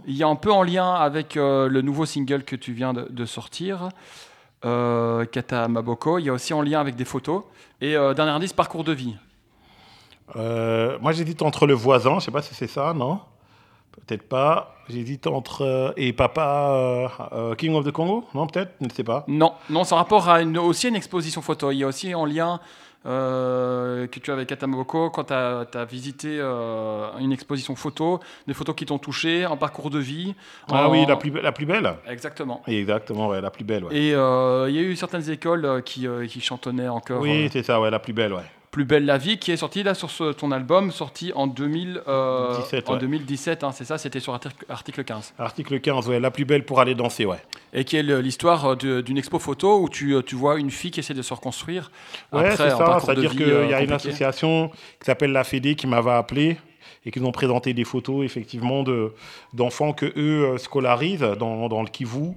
Il 0.07 0.17
y 0.17 0.23
a 0.25 0.27
un 0.29 0.35
peu 0.37 0.51
en 0.53 0.63
lien 0.65 0.95
avec 0.95 1.35
le 1.37 1.81
nouveau 1.83 2.05
single 2.07 2.43
que 2.45 2.57
tu 2.57 2.73
viens 2.73 2.93
de, 2.93 3.07
de 3.11 3.25
sortir, 3.25 3.89
euh, 4.65 5.25
Kata 5.25 5.69
Maboko. 5.69 6.19
Il 6.19 6.27
y 6.27 6.29
a 6.29 6.33
aussi 6.33 6.53
en 6.55 6.63
lien 6.63 6.81
avec 6.81 6.97
des 6.97 7.05
photos. 7.05 7.43
Et 7.81 7.97
euh, 7.97 8.15
dernier 8.15 8.33
indice, 8.33 8.53
parcours 8.53 8.85
de 8.85 8.93
vie. 8.93 9.17
Euh, 10.37 10.99
moi, 11.01 11.13
j'hésite 11.13 11.43
entre 11.43 11.67
le 11.67 11.75
voisin. 11.75 12.19
Je 12.19 12.27
sais 12.27 12.31
pas 12.31 12.43
si 12.43 12.55
c'est 12.55 12.67
ça, 12.67 12.93
non? 12.95 13.21
Peut-être 14.07 14.29
pas. 14.29 14.77
J'hésite 14.89 15.27
entre 15.27 15.63
euh, 15.63 15.93
et 15.97 16.13
Papa 16.13 17.09
euh, 17.33 17.55
King 17.55 17.75
of 17.75 17.85
the 17.85 17.91
Congo? 17.91 18.25
Non, 18.35 18.47
peut-être? 18.47 18.73
Je 18.81 18.87
ne 18.87 18.91
sais 18.91 19.05
pas. 19.05 19.25
Non, 19.29 19.55
non, 19.69 19.85
c'est 19.85 19.95
en 19.95 19.99
rapport 19.99 20.29
à 20.29 20.43
une, 20.43 20.59
aussi 20.59 20.89
une 20.89 20.97
exposition 20.97 21.43
photo. 21.43 21.71
Il 21.71 21.79
y 21.79 21.85
a 21.85 21.87
aussi 21.87 22.15
en 22.15 22.25
lien 22.25 22.61
euh, 23.07 24.07
que 24.07 24.19
tu 24.21 24.31
as 24.31 24.35
avec 24.35 24.49
Kata 24.49 24.67
Maboko 24.67 25.11
quand 25.11 25.25
tu 25.25 25.33
as, 25.33 25.85
visité 25.89 26.39
euh, 26.41 27.09
une 27.19 27.33
exposition 27.33 27.75
photo, 27.77 28.21
des 28.47 28.55
photos 28.55 28.75
qui 28.75 28.87
t'ont 28.87 28.99
touché, 28.99 29.45
un 29.45 29.57
parcours 29.57 29.91
de 29.91 29.99
vie. 29.99 30.35
Ah 30.71 30.89
en- 30.89 30.93
oui, 30.93 31.05
la 31.07 31.17
plus, 31.17 31.31
be- 31.31 31.41
la 31.41 31.53
plus 31.53 31.67
belle. 31.67 31.95
Exactement. 32.09 32.63
Exactement, 32.67 33.29
ouais, 33.29 33.41
la 33.41 33.51
plus 33.51 33.65
belle. 33.65 33.85
Ouais. 33.85 33.97
Et 33.97 34.15
euh, 34.15 34.69
il 34.69 34.77
y 34.77 34.79
a 34.79 34.83
eu 34.83 34.97
certaines 34.97 35.29
écoles 35.31 35.83
qui, 35.85 36.07
qui 36.29 36.41
chantonnaient 36.41 36.89
encore. 36.89 37.21
Oui, 37.21 37.49
c'est 37.53 37.63
ça, 37.63 37.81
ouais, 37.81 37.91
la 37.91 37.99
plus 37.99 38.13
belle, 38.13 38.35
ouais. 38.35 38.43
Plus 38.71 38.85
belle 38.85 39.05
la 39.05 39.19
vie, 39.19 39.39
qui 39.39 39.51
est 39.51 39.57
sorti 39.57 39.83
là 39.83 39.95
sur 39.95 40.11
ce- 40.11 40.31
ton 40.33 40.53
album, 40.53 40.93
sorti 40.93 41.33
en, 41.35 41.49
2000, 41.49 42.03
euh, 42.07 42.57
17, 42.61 42.89
en 42.89 42.93
ouais. 42.93 42.99
2017, 43.01 43.65
hein, 43.65 43.73
c'est 43.73 43.85
ça, 43.85 43.99
c'était 43.99 44.21
sur 44.21 44.33
artic- 44.33 44.53
article 44.69 45.03
15. 45.03 45.35
Article 45.41 45.81
15, 45.81 46.09
ouais, 46.09 46.21
la 46.21 46.31
plus 46.31 46.45
belle 46.45 46.65
pour 46.65 46.79
aller 46.79 46.95
danser, 46.95 47.25
ouais. 47.25 47.43
Et 47.73 47.85
qui 47.85 47.97
est 47.97 48.03
l'histoire 48.05 48.77
euh, 48.85 49.03
d'une 49.03 49.19
expo 49.19 49.41
photo 49.41 49.81
où 49.81 49.89
tu, 49.89 50.15
euh, 50.15 50.23
tu 50.23 50.37
vois 50.37 50.59
une 50.61 50.71
fille 50.71 50.93
qui 50.93 51.01
essaie 51.01 51.15
de 51.15 51.23
se 51.23 51.35
reconstruire. 51.35 51.91
Ouais, 52.33 52.51
c'est 52.53 52.69
ça. 52.71 52.99
C'est-à-dire 53.01 53.33
qu'il 53.33 53.49
y 53.49 53.75
a 53.75 53.83
une 53.83 53.91
association 53.93 54.69
qui 55.01 55.07
s'appelle 55.07 55.33
la 55.33 55.43
Fédé 55.43 55.75
qui 55.75 55.89
m'avait 55.89 56.13
appelé 56.13 56.57
et 57.05 57.11
qui 57.11 57.21
nous 57.21 57.27
ont 57.27 57.33
présenté 57.33 57.73
des 57.75 57.85
photos 57.85 58.25
effectivement 58.25 58.83
de 58.83 59.13
d'enfants 59.55 59.93
que 59.93 60.07
eux 60.17 60.45
euh, 60.45 60.59
scolarisent 60.59 61.21
dans, 61.39 61.69
dans 61.69 61.83
le 61.83 61.89
Kivu 61.89 62.33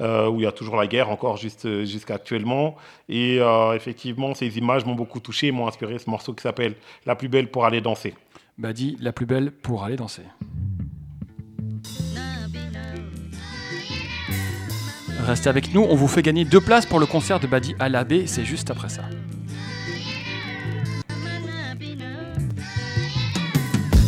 euh, 0.00 0.28
où 0.28 0.40
il 0.40 0.44
y 0.44 0.46
a 0.46 0.52
toujours 0.52 0.76
la 0.76 0.86
guerre 0.86 1.10
encore 1.10 1.38
euh, 1.64 1.84
jusqu'à 1.84 2.14
actuellement 2.14 2.76
et 3.08 3.38
effectivement 3.74 4.34
ces 4.34 4.58
images 4.58 4.84
m'ont 4.84 4.94
beaucoup 4.94 5.20
touché 5.20 5.48
et 5.48 5.52
m'ont 5.52 5.68
inspiré 5.68 5.98
ce 5.98 6.08
morceau 6.08 6.32
qui 6.32 6.42
s'appelle 6.42 6.74
La 7.04 7.14
plus 7.14 7.28
belle 7.28 7.50
pour 7.50 7.64
aller 7.64 7.80
danser. 7.80 8.14
Badi, 8.58 8.96
la 9.00 9.12
plus 9.12 9.26
belle 9.26 9.52
pour 9.52 9.84
aller 9.84 9.96
danser. 9.96 10.22
Restez 15.26 15.48
avec 15.48 15.74
nous, 15.74 15.82
on 15.82 15.94
vous 15.94 16.08
fait 16.08 16.22
gagner 16.22 16.44
deux 16.44 16.60
places 16.60 16.86
pour 16.86 17.00
le 17.00 17.06
concert 17.06 17.40
de 17.40 17.46
Badi 17.46 17.74
à 17.78 17.88
l'AB, 17.88 18.26
c'est 18.26 18.44
juste 18.44 18.70
après 18.70 18.88
ça. 18.88 19.02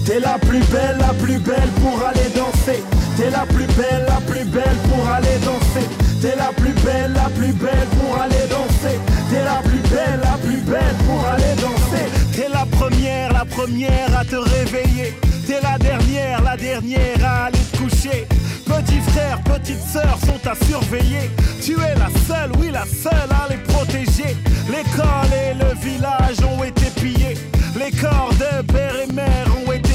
T'es 0.08 0.20
la 0.20 0.38
plus 0.38 0.64
belle, 0.72 0.96
la 0.98 1.12
plus 1.22 1.38
belle 1.38 1.68
pour 1.82 2.02
aller 2.02 2.30
danser. 2.34 2.82
T'es 3.18 3.28
la 3.28 3.44
plus 3.44 3.66
belle, 3.76 4.06
la 4.08 4.20
plus 4.22 4.44
belle 4.46 4.78
pour 4.88 5.06
aller 5.06 5.36
danser. 5.44 5.86
T'es 6.22 6.34
la 6.34 6.50
plus 6.56 6.72
belle, 6.82 7.12
la 7.12 7.28
plus 7.28 7.52
belle 7.52 7.86
pour 8.00 8.18
aller 8.18 8.48
danser. 8.48 8.96
T'es 9.28 9.44
la 9.44 9.60
plus 9.60 9.82
belle, 9.90 10.20
la 10.24 10.38
plus 10.38 10.62
belle 10.62 10.96
pour 11.04 11.26
aller 11.28 11.54
danser. 11.60 12.06
T'es 12.34 12.48
la 12.50 12.64
première, 12.64 13.34
la 13.34 13.44
première 13.44 14.18
à 14.18 14.24
te 14.24 14.36
réveiller. 14.36 15.14
T'es 15.46 15.60
la 15.60 15.76
dernière, 15.76 16.42
la 16.42 16.56
dernière 16.56 17.22
à 17.22 17.44
aller 17.44 17.58
te 17.58 17.76
coucher. 17.76 18.26
Petit 18.64 19.00
frère, 19.10 19.42
petite 19.42 19.82
sœur 19.92 20.16
sont 20.24 20.48
à 20.48 20.54
surveiller. 20.64 21.30
Tu 21.62 21.74
es 21.74 21.94
la 21.96 22.08
seule, 22.26 22.52
oui 22.58 22.70
la 22.72 22.86
seule 22.86 23.28
à 23.30 23.46
les 23.50 23.58
protéger. 23.58 24.34
L'école 24.70 25.32
et 25.36 25.52
le 25.52 25.78
village 25.78 26.38
ont 26.48 26.64
été 26.64 26.86
pillés. 26.98 27.36
Les 27.78 27.90
corps 27.92 28.32
de 28.32 28.62
père 28.72 28.94
et 29.06 29.12
mère 29.12 29.46
ont 29.66 29.70
été. 29.70 29.87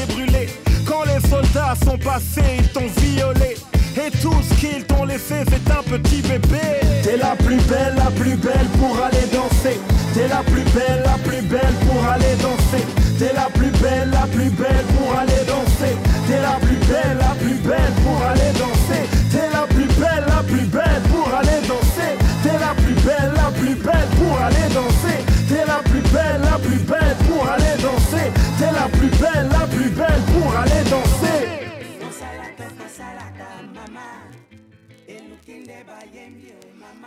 Quand 0.93 1.05
les 1.05 1.27
soldats 1.27 1.73
sont 1.83 1.97
passés, 1.97 2.59
ils 2.59 2.67
t'ont 2.67 2.87
violé. 3.01 3.55
Et 3.97 4.11
tout 4.21 4.35
ce 4.47 4.53
qu'ils 4.59 4.83
t'ont 4.83 5.05
laissé, 5.05 5.43
c'est 5.49 5.71
un 5.71 5.81
petit 5.81 6.21
bébé. 6.21 6.61
T'es 7.01 7.17
la 7.17 7.35
plus 7.35 7.57
belle, 7.65 7.95
la 7.97 8.11
plus 8.11 8.35
belle 8.35 8.67
pour 8.77 8.95
aller 9.03 9.25
danser. 9.33 9.79
T'es 10.13 10.27
la 10.27 10.43
plus 10.43 10.61
belle, 10.75 11.01
la 11.03 11.17
plus 11.27 11.41
belle 11.41 11.73
pour 11.87 12.05
aller 12.05 12.35
danser. 12.43 12.85
T'es 13.17 13.33
la 13.33 13.49
plus 13.49 13.71
belle, 13.81 14.11
la 14.11 14.27
plus 14.27 14.51
belle 14.51 14.85
pour 14.95 15.17
aller 15.17 15.41
danser. 15.47 15.97
T'es 16.27 16.39
la 16.39 16.59
plus 16.61 16.77
belle, 16.85 17.17
la 17.19 17.33
plus 17.41 17.57
belle 17.67 17.93
pour 18.03 18.21
aller 18.27 18.51
danser. 18.53 19.03
T'es 19.31 19.49
la 19.51 19.65
plus 19.65 19.89
belle, 19.99 20.25
la 20.27 20.43
plus 20.43 20.67
belle 20.67 21.01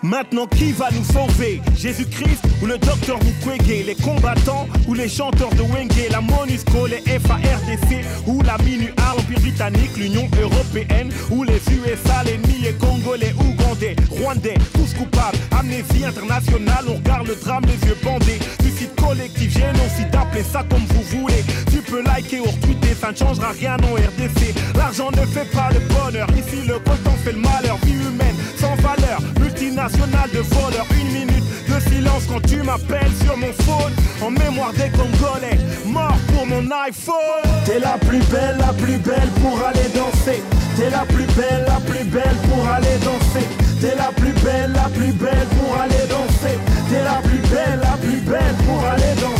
Maintenant 0.06 0.46
qui 0.46 0.70
va 0.70 0.88
nous 0.92 1.02
sauver? 1.02 1.60
Jésus-Christ 1.76 2.40
ou 2.62 2.66
le 2.66 2.78
docteur 2.78 3.18
Mukwege? 3.24 3.84
Les 3.84 3.96
combattants 3.96 4.68
ou 4.86 4.94
les 4.94 5.08
chanteurs 5.08 5.50
de 5.50 5.62
Wenge? 5.62 6.08
La 6.12 6.20
MONUSCO, 6.20 6.86
les 6.86 7.02
FARDC 7.18 8.04
Ou 8.28 8.40
la 8.42 8.56
MINUA, 8.58 8.94
l'Empire 9.16 9.40
britannique, 9.40 9.96
l'Union 9.96 10.28
européenne 10.40 11.10
Ou 11.32 11.42
les 11.42 11.56
USA, 11.56 12.22
les 12.24 12.38
les 12.62 12.72
Congolais, 12.74 13.34
Ougandais, 13.40 13.96
Rwandais 14.10 14.58
Tous 14.74 14.94
coupables, 14.94 15.38
amnésie 15.58 16.04
internationale 16.04 16.84
On 16.88 16.94
regarde 16.94 17.26
le 17.26 17.34
drame 17.34 17.64
les 17.66 17.88
yeux 17.88 17.98
bandés. 18.04 18.38
Suicide 18.60 18.94
collectif, 18.94 19.52
génocide, 19.54 20.14
appelez 20.14 20.44
ça 20.44 20.64
comme 20.70 20.84
vous 20.86 21.18
voulez. 21.18 21.44
Tu 21.72 21.78
peux 21.78 22.02
liker 22.04 22.38
ou 22.38 22.44
retweeter, 22.44 22.94
ça 22.94 23.10
ne 23.10 23.16
changera 23.16 23.50
rien 23.50 23.76
en 23.82 23.94
RDC 23.94 24.54
L'argent 24.76 25.10
ne 25.10 25.26
fait 25.26 25.50
pas 25.50 25.70
le 25.72 25.80
bonheur. 25.80 26.28
Ici 26.36 26.64
le 26.64 26.74
coltan 26.74 27.10
fait 27.24 27.32
le 27.32 27.40
malheur. 27.40 27.76
Vie 27.84 27.94
humaine 27.94 28.36
sans 28.58 28.74
valeur, 28.76 28.95
de 29.76 30.40
voleurs 30.40 30.86
Une 30.98 31.12
minute 31.12 31.44
de 31.68 31.90
silence 31.90 32.24
quand 32.26 32.40
tu 32.46 32.62
m'appelles 32.62 33.12
sur 33.22 33.36
mon 33.36 33.52
phone 33.62 33.92
En 34.22 34.30
mémoire 34.30 34.72
des 34.72 34.90
Congolais, 34.90 35.58
mort 35.84 36.16
pour 36.32 36.46
mon 36.46 36.64
iPhone 36.86 37.44
T'es 37.66 37.78
la 37.78 37.98
plus 37.98 38.22
belle, 38.30 38.56
la 38.58 38.72
plus 38.72 38.96
belle 38.98 39.28
pour 39.42 39.58
aller 39.66 39.88
danser. 39.94 40.42
T'es 40.76 40.90
la 40.90 41.04
plus 41.04 41.26
belle, 41.34 41.64
la 41.66 41.80
plus 41.80 42.04
belle 42.04 42.36
pour 42.48 42.68
aller 42.68 42.96
danser. 43.04 43.46
T'es 43.80 43.94
la 43.96 44.10
plus 44.16 44.32
belle, 44.42 44.72
la 44.72 44.88
plus 44.88 45.12
belle 45.12 45.46
pour 45.58 45.80
aller 45.80 46.06
danser. 46.08 46.58
T'es 46.88 47.02
la 47.02 47.20
plus 47.22 47.42
belle, 47.50 47.80
la 47.82 47.96
plus 47.98 48.20
belle 48.20 48.54
pour 48.66 48.84
aller 48.84 49.14
danser. 49.20 49.35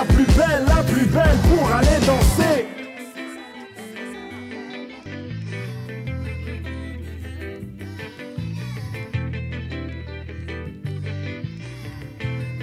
La 0.00 0.06
plus 0.06 0.24
belle, 0.34 0.64
la 0.66 0.82
plus 0.82 1.06
belle 1.06 1.38
pour 1.50 1.70
aller 1.74 1.98
danser. 2.06 2.66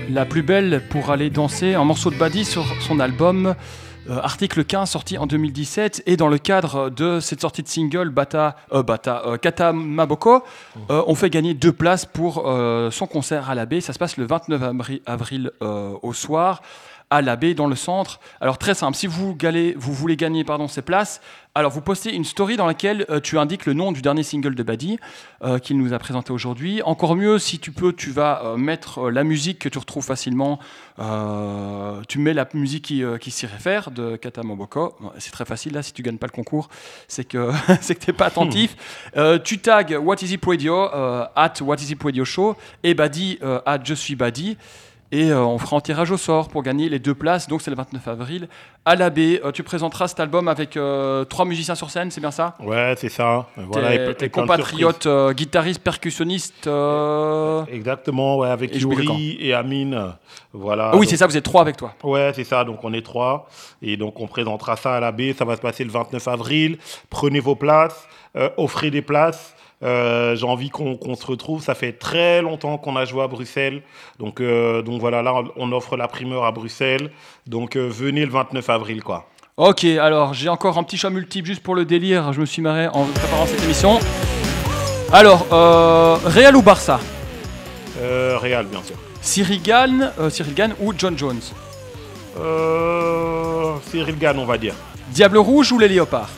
La 0.09 0.25
plus 0.25 0.41
belle 0.41 0.81
pour 0.89 1.09
aller 1.11 1.29
danser, 1.29 1.73
un 1.75 1.83
morceau 1.83 2.09
de 2.11 2.15
Badi 2.15 2.45
sur 2.45 2.63
son 2.81 2.99
album 3.01 3.55
euh, 4.09 4.19
Article 4.23 4.63
15 4.63 4.89
sorti 4.89 5.17
en 5.17 5.27
2017 5.27 6.03
et 6.05 6.15
dans 6.15 6.29
le 6.29 6.37
cadre 6.37 6.89
de 6.89 7.19
cette 7.19 7.41
sortie 7.41 7.61
de 7.61 7.67
single 7.67 8.09
Bata, 8.09 8.55
euh, 8.71 8.83
Bata 8.83 9.23
euh, 9.25 9.35
Kata 9.37 9.73
Maboko, 9.73 10.43
on 10.89 11.13
fait 11.15 11.29
gagner 11.29 11.53
deux 11.53 11.73
places 11.73 12.05
pour 12.05 12.35
son 12.91 13.07
concert 13.07 13.49
à 13.49 13.55
la 13.55 13.65
baie. 13.65 13.81
Ça 13.81 13.91
se 13.91 13.99
passe 13.99 14.15
le 14.17 14.25
29 14.25 14.61
abri- 14.63 15.01
avril 15.05 15.51
au 15.59 16.13
soir 16.13 16.61
à 17.09 17.21
la 17.21 17.35
baie 17.35 17.53
dans 17.53 17.67
le 17.67 17.75
centre. 17.75 18.19
Alors 18.41 18.57
très 18.57 18.73
simple, 18.73 18.97
si 18.97 19.07
vous, 19.07 19.33
galez- 19.35 19.73
vous 19.77 19.93
voulez 19.93 20.17
gagner 20.17 20.43
pardon, 20.43 20.67
ces 20.67 20.81
places, 20.81 21.21
alors 21.55 21.71
vous 21.71 21.81
postez 21.81 22.13
une 22.13 22.25
story 22.25 22.55
dans 22.57 22.67
laquelle 22.67 23.05
euh, 23.09 23.19
tu 23.19 23.39
indiques 23.39 23.65
le 23.65 23.73
nom 23.73 23.91
du 23.91 24.01
dernier 24.01 24.21
single 24.23 24.53
de 24.53 24.61
Badi 24.61 24.99
euh, 25.43 25.57
qu'il 25.57 25.77
nous 25.77 25.93
a 25.93 25.99
présenté 25.99 26.31
aujourd'hui. 26.33 26.81
Encore 26.83 27.15
mieux, 27.15 27.39
si 27.39 27.57
tu 27.59 27.71
peux, 27.71 27.93
tu 27.93 28.11
vas 28.11 28.41
euh, 28.43 28.57
mettre 28.57 29.09
la 29.09 29.23
musique 29.23 29.57
que 29.59 29.69
tu 29.69 29.77
retrouves 29.79 30.05
facilement. 30.05 30.59
Tu 32.07 32.19
mets 32.19 32.33
la 32.33 32.47
musique 32.53 32.85
qui, 32.85 33.03
qui 33.21 33.31
s'y 33.31 33.45
réfère 33.45 33.91
de 33.91 34.15
Kata 34.15 34.43
Moboko. 34.43 34.95
Bon, 34.99 35.11
C'est 35.19 35.31
très 35.31 35.45
facile 35.45 35.73
là, 35.73 35.83
si 35.83 35.93
tu 35.93 36.01
gagnes 36.03 36.17
pas 36.17 36.27
le 36.27 36.31
concours, 36.31 36.69
c'est 37.07 37.23
que 37.23 37.51
c'est 37.81 37.95
que 37.95 38.05
t'es 38.05 38.13
pas 38.13 38.25
attentif. 38.27 38.75
Euh, 39.15 39.39
tu 39.39 39.59
tags 39.59 39.97
What 39.97 40.17
Is 40.21 40.33
It 40.33 40.45
Radio 40.45 40.83
at 41.35 41.53
What 41.61 41.75
Is 41.77 41.91
It 41.91 42.03
Radio 42.03 42.25
Show 42.25 42.55
et 42.83 42.93
Badi 42.93 43.39
at 43.65 43.79
Je 43.83 43.93
suis 43.93 44.15
Badi. 44.15 44.57
Et 45.11 45.31
euh, 45.31 45.39
on 45.39 45.57
fera 45.57 45.77
un 45.77 45.81
tirage 45.81 46.11
au 46.11 46.17
sort 46.17 46.49
pour 46.49 46.63
gagner 46.63 46.89
les 46.89 46.99
deux 46.99 47.15
places. 47.15 47.47
Donc 47.47 47.61
c'est 47.61 47.71
le 47.71 47.77
29 47.77 48.05
avril 48.09 48.49
à 48.83 48.95
la 48.95 49.09
baie. 49.09 49.39
Euh, 49.43 49.51
tu 49.51 49.63
présenteras 49.63 50.09
cet 50.09 50.19
album 50.19 50.49
avec 50.49 50.75
euh, 50.75 51.23
trois 51.23 51.45
musiciens 51.45 51.75
sur 51.75 51.89
scène, 51.89 52.11
c'est 52.11 52.19
bien 52.19 52.31
ça? 52.31 52.55
Ouais, 52.59 52.93
c'est 52.97 53.09
ça. 53.09 53.47
Voilà, 53.55 54.13
tes, 54.13 54.29
compatriotes 54.29 55.07
guitaristes, 55.31 55.81
percussionnistes. 55.81 56.69
Exactement, 57.71 58.37
ouais, 58.37 58.49
avec 58.49 58.75
Et 58.75 58.79
Yuri 58.79 59.37
et 59.39 59.53
Amine. 59.53 60.13
Voilà. 60.51 60.91
Ah 60.93 60.97
oui, 60.97 61.07
c'est 61.07 61.17
ça, 61.17 61.25
vous 61.25 61.37
êtes 61.37 61.45
trois 61.45 61.61
avec 61.61 61.77
toi. 61.77 61.93
Ouais, 62.03 62.31
c'est 62.35 62.43
ça. 62.43 62.65
Donc, 62.65 62.83
on 62.83 62.91
est 62.91 63.05
trois. 63.05 63.47
Et 63.81 63.95
donc, 63.95 64.19
on 64.19 64.27
présentera 64.27 64.75
ça 64.75 64.95
à 64.95 64.99
la 64.99 65.11
baie. 65.11 65.33
Ça 65.37 65.45
va 65.45 65.55
se 65.55 65.61
passer 65.61 65.83
le 65.85 65.91
29 65.91 66.27
avril. 66.27 66.77
Prenez 67.09 67.39
vos 67.39 67.55
places. 67.55 68.07
offrez 68.57 68.91
des 68.91 69.01
places. 69.01 69.55
Euh, 69.83 70.35
J'ai 70.35 70.45
envie 70.45 70.69
qu'on 70.69 71.15
se 71.15 71.25
retrouve. 71.25 71.61
Ça 71.61 71.75
fait 71.75 71.93
très 71.93 72.41
longtemps 72.41 72.77
qu'on 72.77 72.95
a 72.95 73.05
joué 73.05 73.23
à 73.23 73.27
Bruxelles. 73.27 73.81
Donc, 74.19 74.41
euh, 74.41 74.81
donc 74.81 74.99
voilà, 74.99 75.21
là, 75.21 75.33
on 75.55 75.71
offre 75.71 75.97
la 75.97 76.07
primeur 76.07 76.45
à 76.45 76.51
Bruxelles. 76.51 77.11
Donc, 77.45 77.75
euh, 77.75 77.87
venez 77.89 78.25
le 78.25 78.31
29 78.31 78.69
avril, 78.69 79.03
quoi. 79.03 79.27
Ok, 79.57 79.85
alors 79.85 80.35
j'ai 80.35 80.49
encore 80.49 80.77
un 80.77 80.83
petit 80.83 80.97
choix 80.97 81.09
multiple 81.09 81.47
juste 81.47 81.63
pour 81.63 81.73
le 81.75 81.83
délire. 81.85 82.31
Je 82.33 82.41
me 82.41 82.45
suis 82.45 82.61
marré 82.61 82.87
en 82.87 83.05
préparant 83.05 83.45
cette 83.47 83.63
émission. 83.63 83.99
Alors, 85.11 85.47
euh, 85.51 86.17
Real 86.25 86.55
ou 86.55 86.61
Barça? 86.61 86.99
Réal, 87.99 88.67
bien 88.67 88.83
sûr. 88.83 88.95
Cyril 89.21 89.61
Gann, 89.63 90.11
Cyril 90.29 90.53
Gann 90.53 90.75
ou 90.79 90.93
John 90.95 91.17
Jones? 91.17 91.41
Euh, 92.39 93.73
Cyril 93.89 94.17
Gann, 94.17 94.37
on 94.37 94.45
va 94.45 94.57
dire. 94.57 94.73
Diable 95.09 95.37
Rouge 95.37 95.71
ou 95.71 95.79
les 95.79 95.87
Léopards 95.87 96.29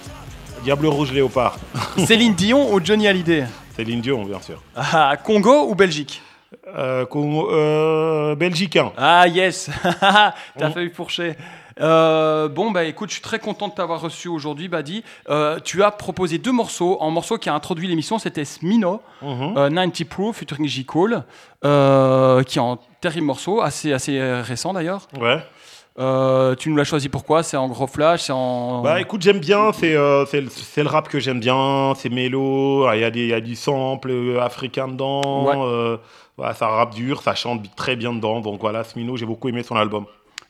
Diable 0.64 0.88
Rouge 0.88 1.12
Léopard. 1.12 1.58
Céline 1.98 2.34
Dion 2.34 2.74
ou 2.74 2.80
Johnny 2.84 3.08
Hallyday 3.08 3.46
Céline 3.76 4.02
Dion, 4.02 4.24
bien 4.26 4.42
sûr. 4.42 4.62
Ah, 4.76 5.16
Congo 5.24 5.70
ou 5.70 5.76
Belgique 5.76 6.22
Euh, 6.76 7.06
Congo- 7.06 7.50
euh, 7.52 8.36
Belgicain. 8.36 8.92
Ah 8.98 9.28
yes 9.28 9.70
T'as 10.58 10.70
failli 10.72 10.90
fourcher. 10.90 11.36
Euh, 11.80 12.50
bon, 12.50 12.72
bah 12.72 12.84
écoute, 12.84 13.10
je 13.10 13.14
suis 13.16 13.22
très 13.22 13.40
content 13.40 13.70
de 13.70 13.74
t'avoir 13.74 14.02
reçu 14.02 14.28
aujourd'hui, 14.28 14.68
Badi. 14.68 15.04
Euh, 15.30 15.60
tu 15.64 15.82
as 15.82 15.92
proposé 15.92 16.38
deux 16.38 16.52
morceaux. 16.52 16.98
Un 17.02 17.10
morceau 17.10 17.38
qui 17.38 17.48
a 17.50 17.54
introduit 17.54 17.88
l'émission, 17.88 18.20
c'était 18.20 18.44
Smino, 18.46 19.02
Mhm. 19.22 19.54
euh, 19.58 19.70
90 19.70 20.06
Proof, 20.06 20.38
featuring 20.38 20.68
J. 20.68 20.84
Cole, 20.86 21.24
qui 21.62 21.68
est 21.68 22.62
un 22.62 22.78
terrible 23.00 23.28
morceau, 23.28 23.62
assez, 23.62 23.94
assez 23.94 24.20
récent 24.42 24.74
d'ailleurs. 24.74 25.08
Ouais. 25.20 25.42
Euh, 26.00 26.56
tu 26.56 26.70
nous 26.70 26.78
l'as 26.78 26.86
choisi 26.86 27.10
pourquoi 27.10 27.44
C'est 27.44 27.58
en 27.58 27.68
gros 27.68 27.86
flash 27.88 28.22
C'est 28.24 28.32
en. 28.34 28.82
Bah 28.82 29.02
écoute, 29.02 29.22
j'aime 29.22 29.40
bien, 29.40 29.72
c'est 29.74 29.96
euh, 29.96 30.24
le- 30.34 30.88
rap 30.88 31.10
que 31.10 31.20
j'aime 31.20 31.40
bien, 31.42 31.94
c'est 31.98 32.10
mélo, 32.10 32.90
il 32.94 33.02
y, 33.02 33.04
a 33.04 33.12
des- 33.12 33.28
y 33.28 33.34
a 33.34 33.42
du 33.42 33.56
sample 33.56 34.10
euh, 34.12 34.40
africain 34.42 34.88
dedans, 34.88 35.46
Ouais. 35.46 35.56
euh, 35.58 35.98
voilà, 36.38 36.54
ça 36.54 36.68
rappe 36.70 36.94
dur, 36.96 37.22
ça 37.22 37.36
chante 37.36 37.64
très 37.76 37.98
bien 37.98 38.14
dedans, 38.14 38.40
donc 38.40 38.62
voilà, 38.62 38.86
Smino, 38.86 39.18
j'ai 39.18 39.26
beaucoup 39.26 39.50
aimé 39.50 39.62
son 39.62 39.76
album. 39.76 40.06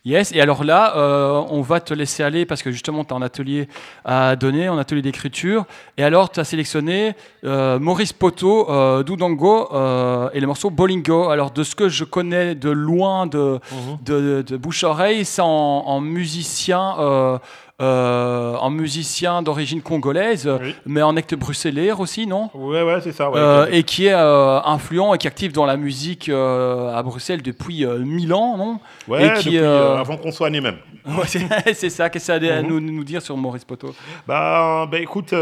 Yes, 0.06 0.32
et 0.32 0.40
alors 0.40 0.64
là, 0.64 0.96
euh, 0.96 1.44
on 1.50 1.62
va 1.62 1.82
te 1.82 1.94
laisser 1.94 2.24
aller 2.24 2.46
parce 2.46 2.64
que 2.64 2.72
justement, 2.72 3.04
tu 3.04 3.14
as 3.14 3.18
un 3.18 3.22
atelier 3.22 3.68
à 4.06 4.38
donner, 4.38 4.68
un 4.68 4.78
atelier 4.78 5.02
d'écriture. 5.02 5.66
Et 5.98 6.06
alors, 6.06 6.32
tu 6.32 6.40
as 6.40 6.46
sélectionné 6.46 7.16
euh, 7.44 7.80
Maurice 7.80 8.14
Poto, 8.14 8.70
euh, 8.70 9.04
Doudango 9.04 9.68
euh, 9.74 10.30
et 10.34 10.40
le 10.40 10.48
morceau 10.48 10.70
Bolingo. 10.70 11.30
Alors, 11.30 11.52
de 11.52 11.64
ce 11.64 11.76
que 11.76 11.90
je 11.90 12.06
connais 12.06 12.56
de 12.56 12.70
loin 12.70 13.28
de, 13.28 13.60
de, 14.06 14.42
de 14.42 14.58
bouche-oreille, 14.58 15.26
c'est 15.26 15.42
en, 15.42 15.48
en 15.48 16.00
musicien. 16.00 17.40
Euh, 17.82 18.56
en 18.58 18.70
musicien 18.70 19.42
d'origine 19.42 19.82
congolaise, 19.82 20.50
Oui. 20.62 20.76
mais 20.86 21.02
en 21.02 21.16
acte 21.16 21.34
bruxellaire 21.36 22.00
aussi, 22.00 22.28
non? 22.28 22.50
Ouais, 22.54 22.82
ouais, 22.84 23.00
c'est 23.02 23.12
ça, 23.14 23.30
ouais. 23.30 23.40
Euh, 23.40 23.68
et 23.72 23.84
qui 23.84 24.08
est 24.08 24.14
euh, 24.14 24.60
influent 24.64 25.14
et 25.14 25.18
qui 25.18 25.28
est 25.28 25.30
actif 25.32 25.54
dans 25.54 25.66
la 25.66 25.78
musique 25.78 26.28
euh, 26.30 26.94
à 26.94 27.02
Bruxelles 27.04 27.42
depuis 27.42 27.86
euh, 27.86 28.00
1000 28.00 28.34
ans, 28.34 28.58
non? 28.58 28.80
Ouais, 29.08 29.28
et 29.28 29.34
qui, 29.40 29.52
depuis, 29.52 29.60
avant 29.66 30.18
qu'on 30.18 30.32
soit 30.32 30.50
né 30.50 30.62
même. 30.62 30.78
Ouais, 31.10 31.74
c'est 31.74 31.90
ça, 31.90 32.10
qu'est-ce 32.10 32.28
que 32.28 32.40
ça 32.40 32.54
a 32.54 32.58
à 32.58 32.62
Mhm. 32.62 32.68
nous, 32.68 32.80
nous 32.82 33.04
dire 33.04 33.22
sur 33.22 33.36
Maurice 33.38 33.64
Poto 33.66 33.96
Bah, 34.28 34.86
bah 34.92 35.00
écoute, 35.00 35.34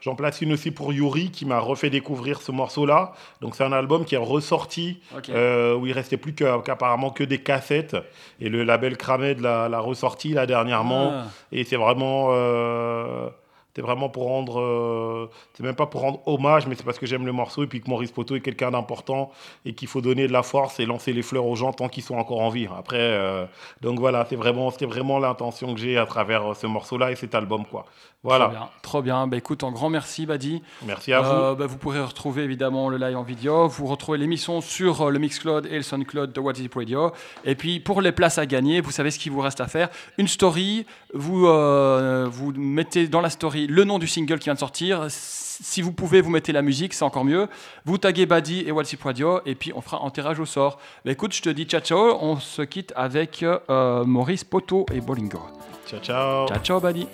j'en 0.00 0.14
place 0.14 0.40
une 0.40 0.52
aussi 0.52 0.70
pour 0.70 0.92
Yuri 0.92 1.30
qui 1.30 1.44
m'a 1.44 1.58
refait 1.58 1.90
découvrir 1.90 2.40
ce 2.40 2.52
morceau-là. 2.52 3.12
Donc 3.42 3.54
c'est 3.56 3.64
un 3.64 3.72
album 3.72 4.04
qui 4.04 4.14
est 4.14 4.18
ressorti 4.18 5.00
où 5.14 5.86
il 5.86 5.92
restait 5.92 6.16
plus 6.16 6.32
qu'apparemment 6.34 7.10
que 7.10 7.24
des 7.24 7.38
cassettes 7.38 7.96
et 8.40 8.48
le 8.48 8.62
label 8.64 8.96
Kramed 8.96 9.40
l'a 9.40 9.68
l'a 9.68 9.80
ressorti 9.80 10.28
là 10.32 10.46
dernièrement 10.46 11.12
Ah. 11.14 11.24
et 11.52 11.63
c'est 11.64 11.76
vraiment 11.76 12.28
euh, 12.30 13.28
c'est 13.74 13.82
vraiment 13.82 14.08
pour 14.08 14.24
rendre 14.24 14.60
euh, 14.60 15.30
c'est 15.54 15.62
même 15.62 15.74
pas 15.74 15.86
pour 15.86 16.02
rendre 16.02 16.20
hommage 16.26 16.66
mais 16.66 16.74
c'est 16.74 16.84
parce 16.84 16.98
que 16.98 17.06
j'aime 17.06 17.26
le 17.26 17.32
morceau 17.32 17.64
et 17.64 17.66
puis 17.66 17.80
que 17.80 17.90
Maurice 17.90 18.12
Poto 18.12 18.36
est 18.36 18.40
quelqu'un 18.40 18.70
d'important 18.70 19.30
et 19.64 19.74
qu'il 19.74 19.88
faut 19.88 20.00
donner 20.00 20.26
de 20.26 20.32
la 20.32 20.42
force 20.42 20.80
et 20.80 20.86
lancer 20.86 21.12
les 21.12 21.22
fleurs 21.22 21.46
aux 21.46 21.56
gens 21.56 21.72
tant 21.72 21.88
qu'ils 21.88 22.02
sont 22.02 22.16
encore 22.16 22.40
en 22.40 22.50
vie. 22.50 22.68
Après 22.76 22.98
euh, 23.00 23.46
donc 23.80 23.98
voilà, 23.98 24.26
c'est 24.28 24.36
vraiment 24.36 24.70
c'était 24.70 24.86
vraiment 24.86 25.18
l'intention 25.18 25.74
que 25.74 25.80
j'ai 25.80 25.98
à 25.98 26.06
travers 26.06 26.52
euh, 26.52 26.54
ce 26.54 26.66
morceau-là 26.66 27.10
et 27.10 27.16
cet 27.16 27.34
album 27.34 27.64
quoi. 27.66 27.86
Voilà. 28.24 28.46
Trop 28.46 28.52
bien, 28.52 28.68
trop 28.80 29.02
bien. 29.02 29.26
Bah, 29.26 29.36
écoute, 29.36 29.62
un 29.64 29.70
grand 29.70 29.90
merci, 29.90 30.24
Badi. 30.24 30.62
Merci 30.86 31.12
à 31.12 31.20
vous. 31.20 31.30
Euh, 31.30 31.54
bah, 31.54 31.66
vous 31.66 31.76
pourrez 31.76 32.00
retrouver 32.00 32.42
évidemment 32.42 32.88
le 32.88 32.96
live 32.96 33.18
en 33.18 33.22
vidéo. 33.22 33.68
Vous 33.68 33.86
retrouvez 33.86 34.16
l'émission 34.16 34.62
sur 34.62 35.02
euh, 35.02 35.10
le 35.10 35.18
Mixcloud 35.18 35.66
et 35.66 35.76
le 35.76 35.82
Soundcloud 35.82 36.32
de 36.32 36.40
What 36.40 36.54
Is 36.54 36.64
It 36.64 36.74
Radio. 36.74 37.12
Et 37.44 37.54
puis 37.54 37.80
pour 37.80 38.00
les 38.00 38.12
places 38.12 38.38
à 38.38 38.46
gagner, 38.46 38.80
vous 38.80 38.92
savez 38.92 39.10
ce 39.10 39.18
qu'il 39.18 39.30
vous 39.30 39.42
reste 39.42 39.60
à 39.60 39.66
faire. 39.66 39.90
Une 40.16 40.26
story, 40.26 40.86
vous, 41.12 41.46
euh, 41.46 42.26
vous 42.30 42.52
mettez 42.52 43.08
dans 43.08 43.20
la 43.20 43.28
story 43.28 43.63
le 43.66 43.84
nom 43.84 43.98
du 43.98 44.06
single 44.06 44.38
qui 44.38 44.44
vient 44.44 44.54
de 44.54 44.58
sortir. 44.58 45.06
Si 45.08 45.82
vous 45.82 45.92
pouvez, 45.92 46.20
vous 46.20 46.30
mettez 46.30 46.52
la 46.52 46.62
musique, 46.62 46.94
c'est 46.94 47.04
encore 47.04 47.24
mieux. 47.24 47.48
Vous 47.84 47.98
taguez 47.98 48.26
Badi 48.26 48.64
et 48.66 48.72
Radio. 49.02 49.40
Et 49.46 49.54
puis 49.54 49.72
on 49.74 49.80
fera 49.80 50.04
un 50.04 50.10
tirage 50.10 50.40
au 50.40 50.46
sort. 50.46 50.78
Bah, 51.04 51.12
écoute, 51.12 51.32
je 51.32 51.42
te 51.42 51.48
dis 51.48 51.64
ciao 51.64 51.80
ciao. 51.80 52.18
On 52.20 52.38
se 52.38 52.62
quitte 52.62 52.92
avec 52.96 53.42
euh, 53.42 54.04
Maurice 54.04 54.44
Poto 54.44 54.86
et 54.92 55.00
Bolingo. 55.00 55.40
Ciao 55.86 56.00
ciao. 56.00 56.48
Ciao 56.48 56.58
ciao, 56.58 56.80
Badi. 56.80 57.06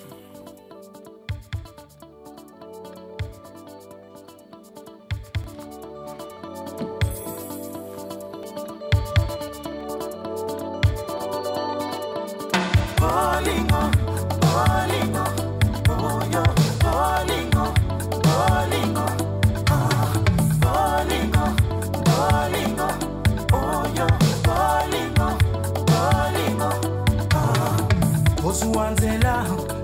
Ozuwanzela 28.70 29.20
na 29.20 29.79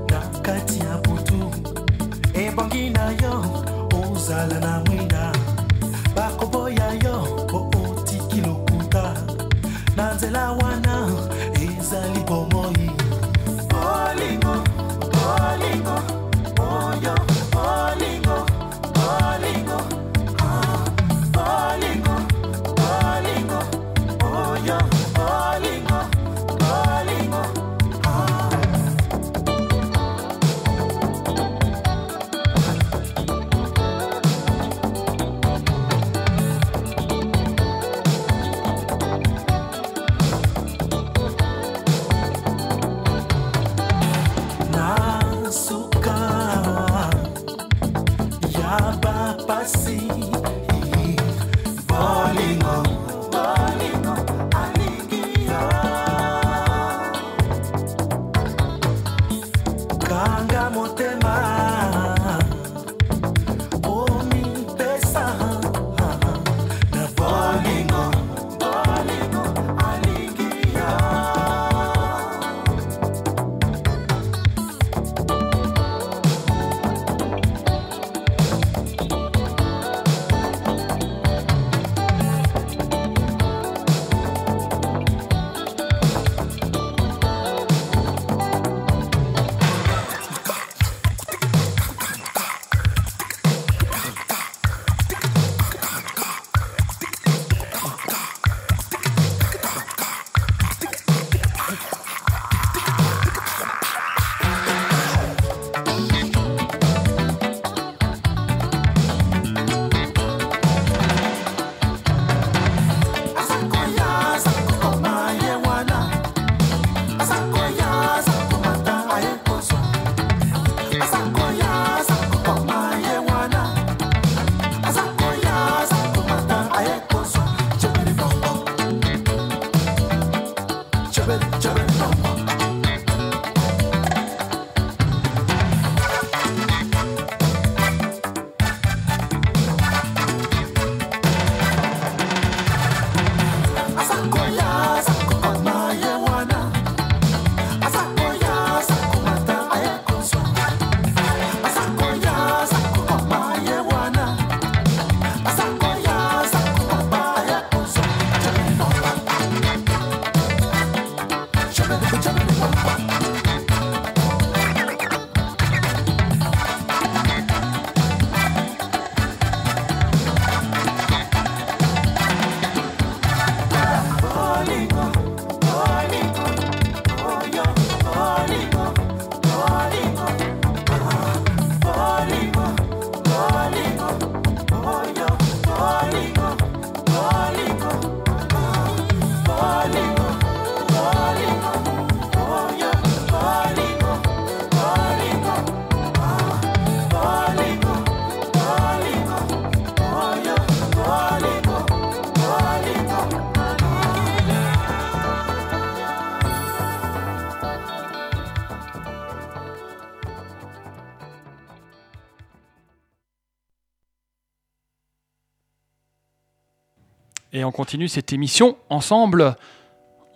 on 217.66 217.72
continue 217.72 218.08
cette 218.08 218.32
émission 218.32 218.76
ensemble. 218.88 219.56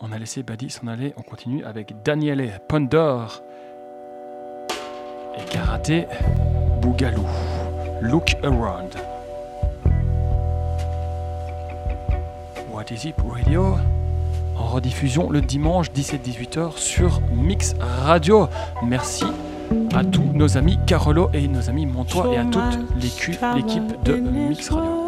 On 0.00 0.12
a 0.12 0.18
laissé 0.18 0.42
Badi 0.42 0.70
s'en 0.70 0.86
aller, 0.86 1.14
on 1.16 1.22
continue 1.22 1.64
avec 1.64 2.02
Daniele 2.02 2.60
Pondor 2.68 3.42
et 5.38 5.44
Karaté 5.50 6.06
Bougalou. 6.80 7.26
Look 8.02 8.34
around. 8.42 8.96
What 12.72 12.90
is 12.90 13.06
it 13.06 13.14
radio? 13.18 13.76
En 14.56 14.66
rediffusion 14.66 15.30
le 15.30 15.40
dimanche 15.40 15.90
17-18h 15.90 16.76
sur 16.78 17.20
Mix 17.32 17.74
Radio. 17.78 18.48
Merci 18.82 19.26
à 19.94 20.02
tous 20.02 20.24
nos 20.34 20.56
amis 20.56 20.78
Carolo 20.86 21.30
et 21.32 21.46
nos 21.46 21.68
amis 21.68 21.86
Montois 21.86 22.34
et 22.34 22.38
à 22.38 22.44
toute 22.44 22.78
l'équipe 23.00 24.02
de 24.04 24.14
Mix 24.14 24.70
Radio. 24.70 24.99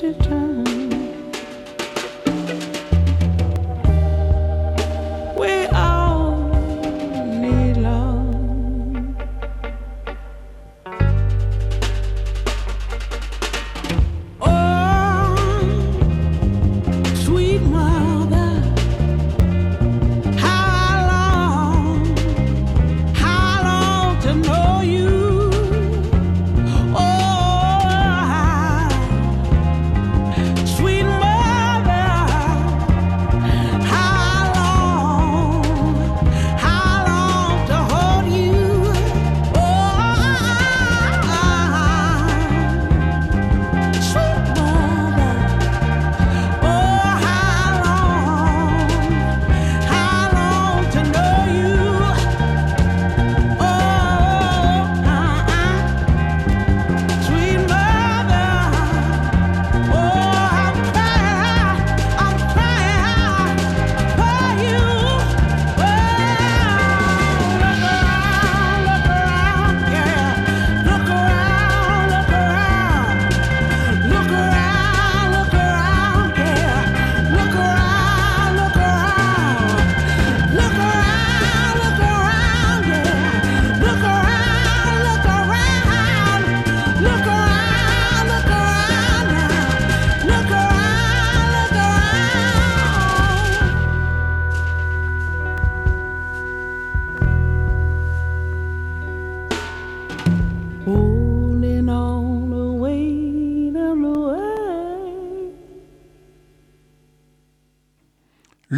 krzyczeć. 0.00 0.49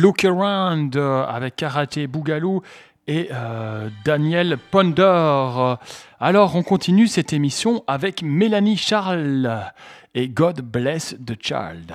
Look 0.02 0.24
Around 0.24 0.96
euh, 0.96 1.24
avec 1.24 1.54
Karate 1.54 2.00
Bougaloo 2.08 2.60
et 3.06 3.28
euh, 3.30 3.88
Daniel 4.04 4.58
Ponder. 4.58 5.76
Alors, 6.18 6.56
on 6.56 6.64
continue 6.64 7.06
cette 7.06 7.32
émission 7.32 7.84
avec 7.86 8.20
Mélanie 8.24 8.76
Charles 8.76 9.72
et 10.12 10.28
God 10.28 10.60
Bless 10.60 11.14
the 11.24 11.40
Child. 11.40 11.94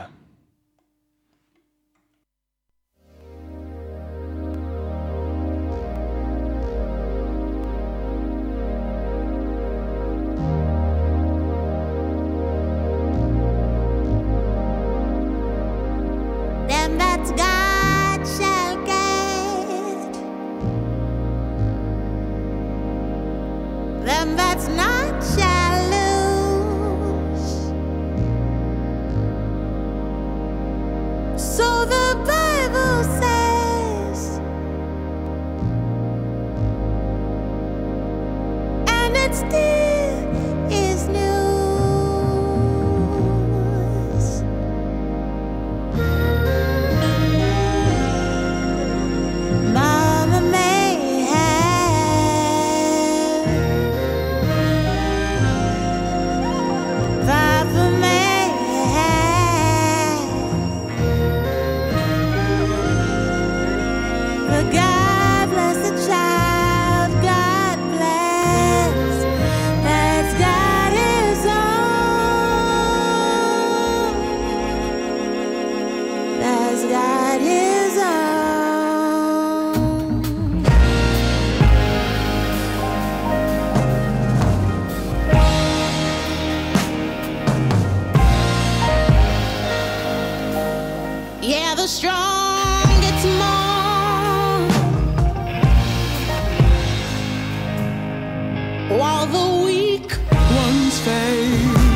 while 98.90 99.26
the 99.26 99.66
weak 99.66 100.18
ones 100.32 101.00
fade. 101.00 101.87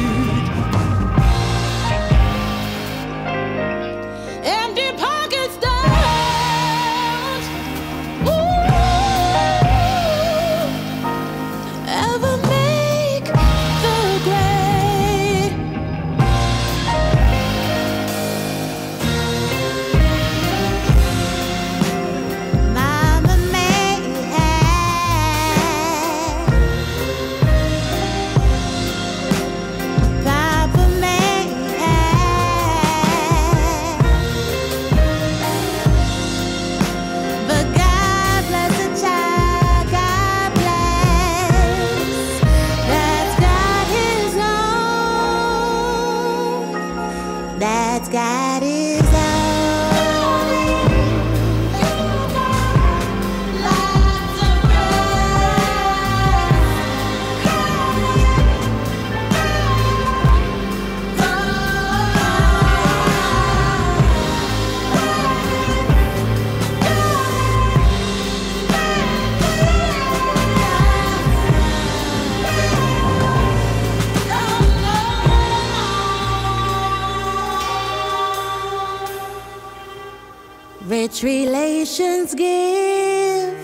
nations 81.92 82.36
give. 82.36 83.60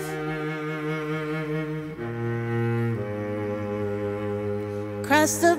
Across 5.02 5.38
the 5.38 5.56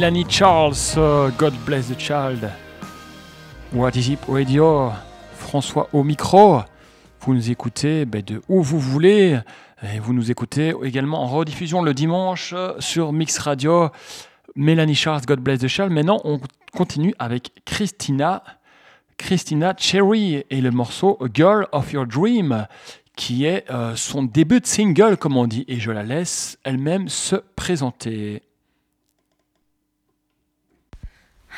Mélanie 0.00 0.24
Charles, 0.30 0.72
euh, 0.96 1.28
God 1.36 1.52
Bless 1.66 1.88
the 1.88 2.00
Child. 2.00 2.50
What 3.70 3.90
is 3.96 4.10
it 4.10 4.18
radio? 4.26 4.90
François 5.34 5.90
au 5.92 6.02
micro. 6.04 6.60
Vous 7.20 7.34
nous 7.34 7.50
écoutez 7.50 8.06
ben, 8.06 8.22
de 8.22 8.40
où 8.48 8.62
vous 8.62 8.78
voulez. 8.80 9.38
Et 9.82 9.98
vous 9.98 10.14
nous 10.14 10.30
écoutez 10.30 10.72
également 10.84 11.22
en 11.22 11.26
rediffusion 11.26 11.82
le 11.82 11.92
dimanche 11.92 12.54
euh, 12.56 12.72
sur 12.78 13.12
Mix 13.12 13.36
Radio. 13.36 13.90
Mélanie 14.56 14.94
Charles, 14.94 15.20
God 15.26 15.40
Bless 15.40 15.60
the 15.60 15.68
Child. 15.68 15.90
Maintenant, 15.90 16.22
on 16.24 16.40
continue 16.74 17.14
avec 17.18 17.52
Christina. 17.66 18.42
Christina 19.18 19.74
Cherry 19.76 20.46
et 20.48 20.62
le 20.62 20.70
morceau 20.70 21.18
Girl 21.34 21.66
of 21.72 21.92
Your 21.92 22.06
Dream, 22.06 22.66
qui 23.16 23.44
est 23.44 23.70
euh, 23.70 23.94
son 23.96 24.22
début 24.22 24.60
de 24.60 24.66
single, 24.66 25.18
comme 25.18 25.36
on 25.36 25.46
dit. 25.46 25.66
Et 25.68 25.78
je 25.78 25.90
la 25.90 26.04
laisse 26.04 26.58
elle-même 26.64 27.10
se 27.10 27.36
présenter. 27.36 28.40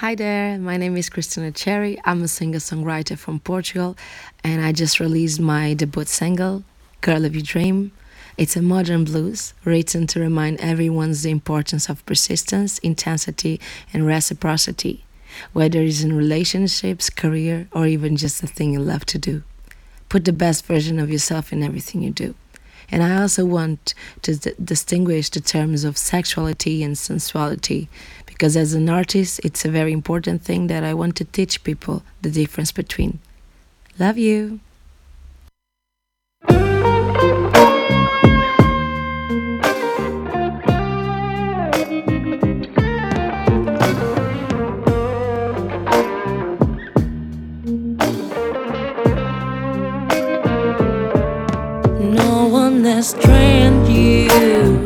Hi 0.03 0.17
there, 0.17 0.59
my 0.59 0.77
name 0.79 0.97
is 0.97 1.09
Christina 1.09 1.53
Cherry. 1.53 1.97
I'm 2.05 2.25
a 2.25 2.27
singer 2.27 2.59
songwriter 2.59 3.17
from 3.17 3.39
Portugal, 3.39 3.97
and 4.43 4.61
I 4.61 4.73
just 4.73 4.99
released 4.99 5.39
my 5.39 5.75
debut 5.75 6.07
single, 6.07 6.65
Girl 7.03 7.25
of 7.25 7.37
Your 7.37 7.45
Dream. 7.45 7.93
It's 8.37 8.57
a 8.57 8.63
modern 8.63 9.05
blues 9.05 9.55
written 9.65 10.09
to 10.09 10.19
remind 10.19 10.61
everyone 10.61 11.13
the 11.13 11.31
importance 11.31 11.89
of 11.89 12.05
persistence, 12.05 12.79
intensity, 12.81 13.61
and 13.93 14.05
reciprocity, 14.05 15.05
whether 15.53 15.81
it's 15.81 16.03
in 16.03 16.17
relationships, 16.17 17.09
career, 17.09 17.69
or 17.71 17.87
even 17.87 18.17
just 18.17 18.41
the 18.41 18.49
thing 18.49 18.73
you 18.73 18.81
love 18.81 19.07
to 19.07 19.19
do. 19.19 19.45
Put 20.09 20.25
the 20.25 20.33
best 20.33 20.67
version 20.67 20.99
of 20.99 21.13
yourself 21.13 21.53
in 21.53 21.63
everything 21.63 22.03
you 22.03 22.11
do. 22.11 22.35
And 22.91 23.03
I 23.03 23.21
also 23.21 23.45
want 23.45 23.95
to 24.23 24.37
d- 24.37 24.53
distinguish 24.63 25.31
the 25.31 25.41
terms 25.41 25.85
of 25.85 25.97
sexuality 25.97 26.83
and 26.83 26.97
sensuality 26.97 27.89
because 28.27 28.57
as 28.57 28.75
an 28.75 28.89
artist, 28.89 29.41
it's 29.45 29.65
a 29.65 29.71
very 29.71 29.93
important 29.93 30.43
thing 30.43 30.67
that 30.67 30.83
I 30.83 30.95
want 30.95 31.17
to 31.17 31.25
teach 31.25 31.63
people 31.63 32.03
the 32.23 32.31
difference 32.31 32.73
between. 32.73 33.21
Love 33.99 34.19
you. 34.19 34.61
strange 53.03 53.89
you. 53.89 54.82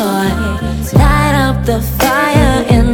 Just 0.00 0.94
a 0.94 0.96
toy. 0.96 0.98
Light 0.98 1.34
up 1.34 1.64
the 1.64 1.80
fire 1.98 2.64
and 2.70 2.89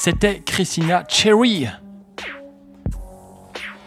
C'était 0.00 0.38
Christina 0.38 1.02
Cherry 1.08 1.66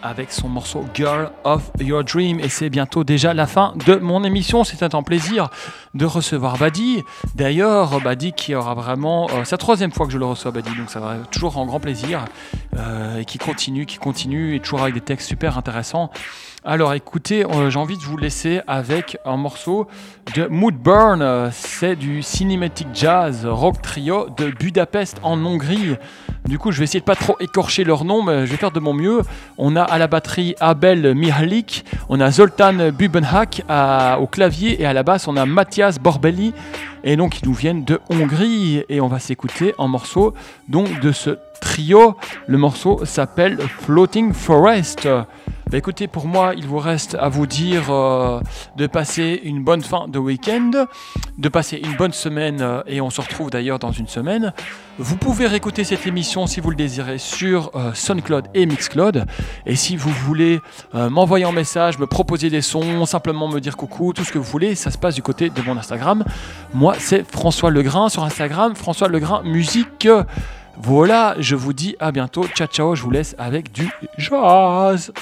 avec 0.04 0.34
son 0.34 0.50
morceau 0.50 0.84
Girl 0.94 1.32
of 1.46 1.72
Your 1.80 2.04
Dream. 2.04 2.42
Et 2.42 2.50
c'est 2.50 2.70
bientôt 2.70 3.06
déjà 3.06 3.34
la 3.34 3.48
fin 3.48 3.74
de 3.86 3.96
mon 3.96 4.26
émission. 4.26 4.66
C'est 4.66 4.94
un 4.94 5.04
plaisir 5.04 5.50
de 5.94 6.06
recevoir 6.06 6.58
Badi. 6.58 7.04
D'ailleurs, 7.36 8.00
Badi 8.02 8.34
qui 8.34 8.56
aura 8.56 8.74
vraiment. 8.74 9.28
Euh, 9.32 9.44
c'est 9.44 9.52
la 9.52 9.58
troisième 9.58 9.92
fois 9.92 10.06
que 10.06 10.14
je 10.14 10.18
le 10.18 10.26
reçois, 10.26 10.52
Badi, 10.52 10.70
donc 10.78 10.90
ça 10.90 11.00
va 11.00 11.18
toujours 11.32 11.58
en 11.58 11.66
grand 11.66 11.80
plaisir. 11.80 12.26
Euh, 12.78 13.20
et 13.20 13.26
qui 13.26 13.38
continue, 13.38 13.86
qui 13.86 13.98
continue, 13.98 14.56
et 14.56 14.60
toujours 14.60 14.82
avec 14.82 14.94
des 14.94 15.02
textes 15.02 15.28
super 15.28 15.58
intéressants. 15.58 16.10
Alors 16.64 16.94
écoutez, 16.94 17.44
euh, 17.44 17.72
j'ai 17.72 17.80
envie 17.80 17.98
de 17.98 18.04
vous 18.04 18.18
laisser 18.18 18.62
avec 18.68 19.18
un 19.26 19.36
morceau 19.36 19.88
de 20.36 20.46
Moodburn. 20.46 21.50
C'est 21.52 21.96
du 21.96 22.22
Cinematic 22.22 22.88
Jazz 22.94 23.48
Rock 23.48 23.82
Trio 23.82 24.28
de 24.38 24.52
Budapest 24.52 25.20
en 25.24 25.44
Hongrie. 25.44 25.96
Du 26.46 26.60
coup, 26.60 26.72
je 26.72 26.78
vais 26.78 26.84
essayer 26.84 27.00
de 27.00 27.06
pas 27.06 27.16
trop 27.16 27.36
écorcher 27.40 27.84
leur 27.84 28.06
nom, 28.06 28.22
mais 28.22 28.46
je 28.46 28.52
vais 28.52 28.58
faire 28.58 28.72
de 28.72 28.80
mon 28.80 28.94
mieux. 28.94 29.22
On 29.58 29.76
a 29.76 29.82
à 29.82 29.98
la 29.98 30.08
batterie 30.08 30.56
Abel 30.60 31.16
Mihalik, 31.16 31.84
on 32.10 32.20
a 32.20 32.30
Zoltan 32.30 32.92
Bubenhak 32.92 33.64
au 34.20 34.28
clavier 34.28 34.82
et 34.82 34.86
à 34.86 34.94
la 34.94 35.02
basse 35.02 35.28
on 35.28 35.38
a 35.38 35.48
Mathias 35.48 35.81
Borbelli. 36.02 36.54
Et 37.04 37.16
donc 37.16 37.42
ils 37.42 37.48
nous 37.48 37.54
viennent 37.54 37.84
de 37.84 38.00
Hongrie 38.10 38.84
et 38.88 39.02
on 39.02 39.08
va 39.08 39.20
s'écouter 39.20 39.74
un 39.80 39.88
morceau 39.88 40.34
donc 40.68 41.00
de 41.00 41.12
ce 41.12 41.38
trio. 41.60 42.16
Le 42.48 42.58
morceau 42.58 43.06
s'appelle 43.06 43.58
Floating 43.58 44.34
Forest. 44.34 45.08
Bah 45.72 45.78
écoutez, 45.78 46.08
pour 46.08 46.28
moi, 46.28 46.52
il 46.58 46.68
vous 46.68 46.80
reste 46.80 47.16
à 47.18 47.30
vous 47.30 47.48
dire 47.48 47.92
euh, 47.92 48.42
de 48.76 48.88
passer 48.88 49.40
une 49.46 49.64
bonne 49.64 49.82
fin 49.82 50.10
de 50.10 50.20
week-end, 50.20 50.86
de 51.38 51.48
passer 51.48 51.80
une 51.82 51.96
bonne 51.96 52.12
semaine, 52.12 52.58
euh, 52.60 52.82
et 52.88 53.00
on 53.00 53.10
se 53.10 53.22
retrouve 53.22 53.50
d'ailleurs 53.50 53.80
dans 53.80 53.94
une 53.94 54.08
semaine. 54.08 54.52
Vous 54.98 55.16
pouvez 55.16 55.48
réécouter 55.48 55.86
cette 55.86 56.06
émission 56.06 56.46
si 56.46 56.60
vous 56.60 56.72
le 56.72 56.76
désirez 56.76 57.20
sur 57.20 57.72
euh, 57.76 57.94
SoundCloud 57.94 58.50
et 58.54 58.66
Mixcloud. 58.66 59.26
Et 59.66 59.78
si 59.78 59.96
vous 59.96 60.10
voulez 60.10 60.60
euh, 60.94 61.10
m'envoyer 61.10 61.46
un 61.46 61.54
message, 61.54 61.98
me 62.00 62.06
proposer 62.06 62.50
des 62.50 62.62
sons, 62.62 63.06
simplement 63.06 63.48
me 63.48 63.62
dire 63.62 63.78
coucou, 63.78 64.12
tout 64.12 64.26
ce 64.26 64.34
que 64.34 64.40
vous 64.40 64.52
voulez, 64.52 64.76
ça 64.76 64.92
se 64.92 64.98
passe 64.98 65.16
du 65.16 65.22
côté 65.22 65.50
de 65.50 65.62
mon 65.62 65.78
Instagram. 65.78 66.26
Moi, 66.74 66.96
c'est 67.00 67.24
François 67.24 67.72
Legrain 67.72 68.10
sur 68.10 68.26
Instagram, 68.26 68.76
François 68.76 69.08
Legrain 69.08 69.42
Musique. 69.44 70.10
Voilà, 70.78 71.36
je 71.40 71.56
vous 71.56 71.72
dis 71.72 71.96
à 72.02 72.12
bientôt. 72.12 72.46
Ciao, 72.48 72.68
ciao, 72.68 72.94
je 72.94 73.04
vous 73.04 73.12
laisse 73.12 73.36
avec 73.40 73.72
du 73.72 73.90
jazz. 74.18 75.14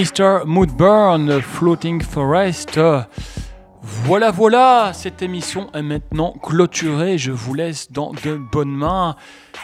Mr. 0.00 0.46
Moodburn, 0.46 1.42
Floating 1.42 2.00
Forest. 2.00 2.80
Voilà, 3.82 4.30
voilà, 4.30 4.92
cette 4.94 5.20
émission 5.20 5.68
est 5.74 5.82
maintenant 5.82 6.32
clôturée. 6.42 7.18
Je 7.18 7.32
vous 7.32 7.52
laisse 7.52 7.92
dans 7.92 8.14
de 8.24 8.36
bonnes 8.36 8.74
mains 8.74 9.14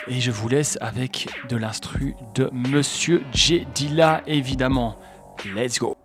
et 0.08 0.20
je 0.20 0.30
vous 0.30 0.50
laisse 0.50 0.76
avec 0.82 1.30
de 1.48 1.56
l'instru 1.56 2.16
de 2.34 2.50
Monsieur 2.52 3.22
J. 3.32 3.66
Dilla, 3.74 4.20
évidemment. 4.26 4.98
Let's 5.54 5.78
go. 5.78 5.96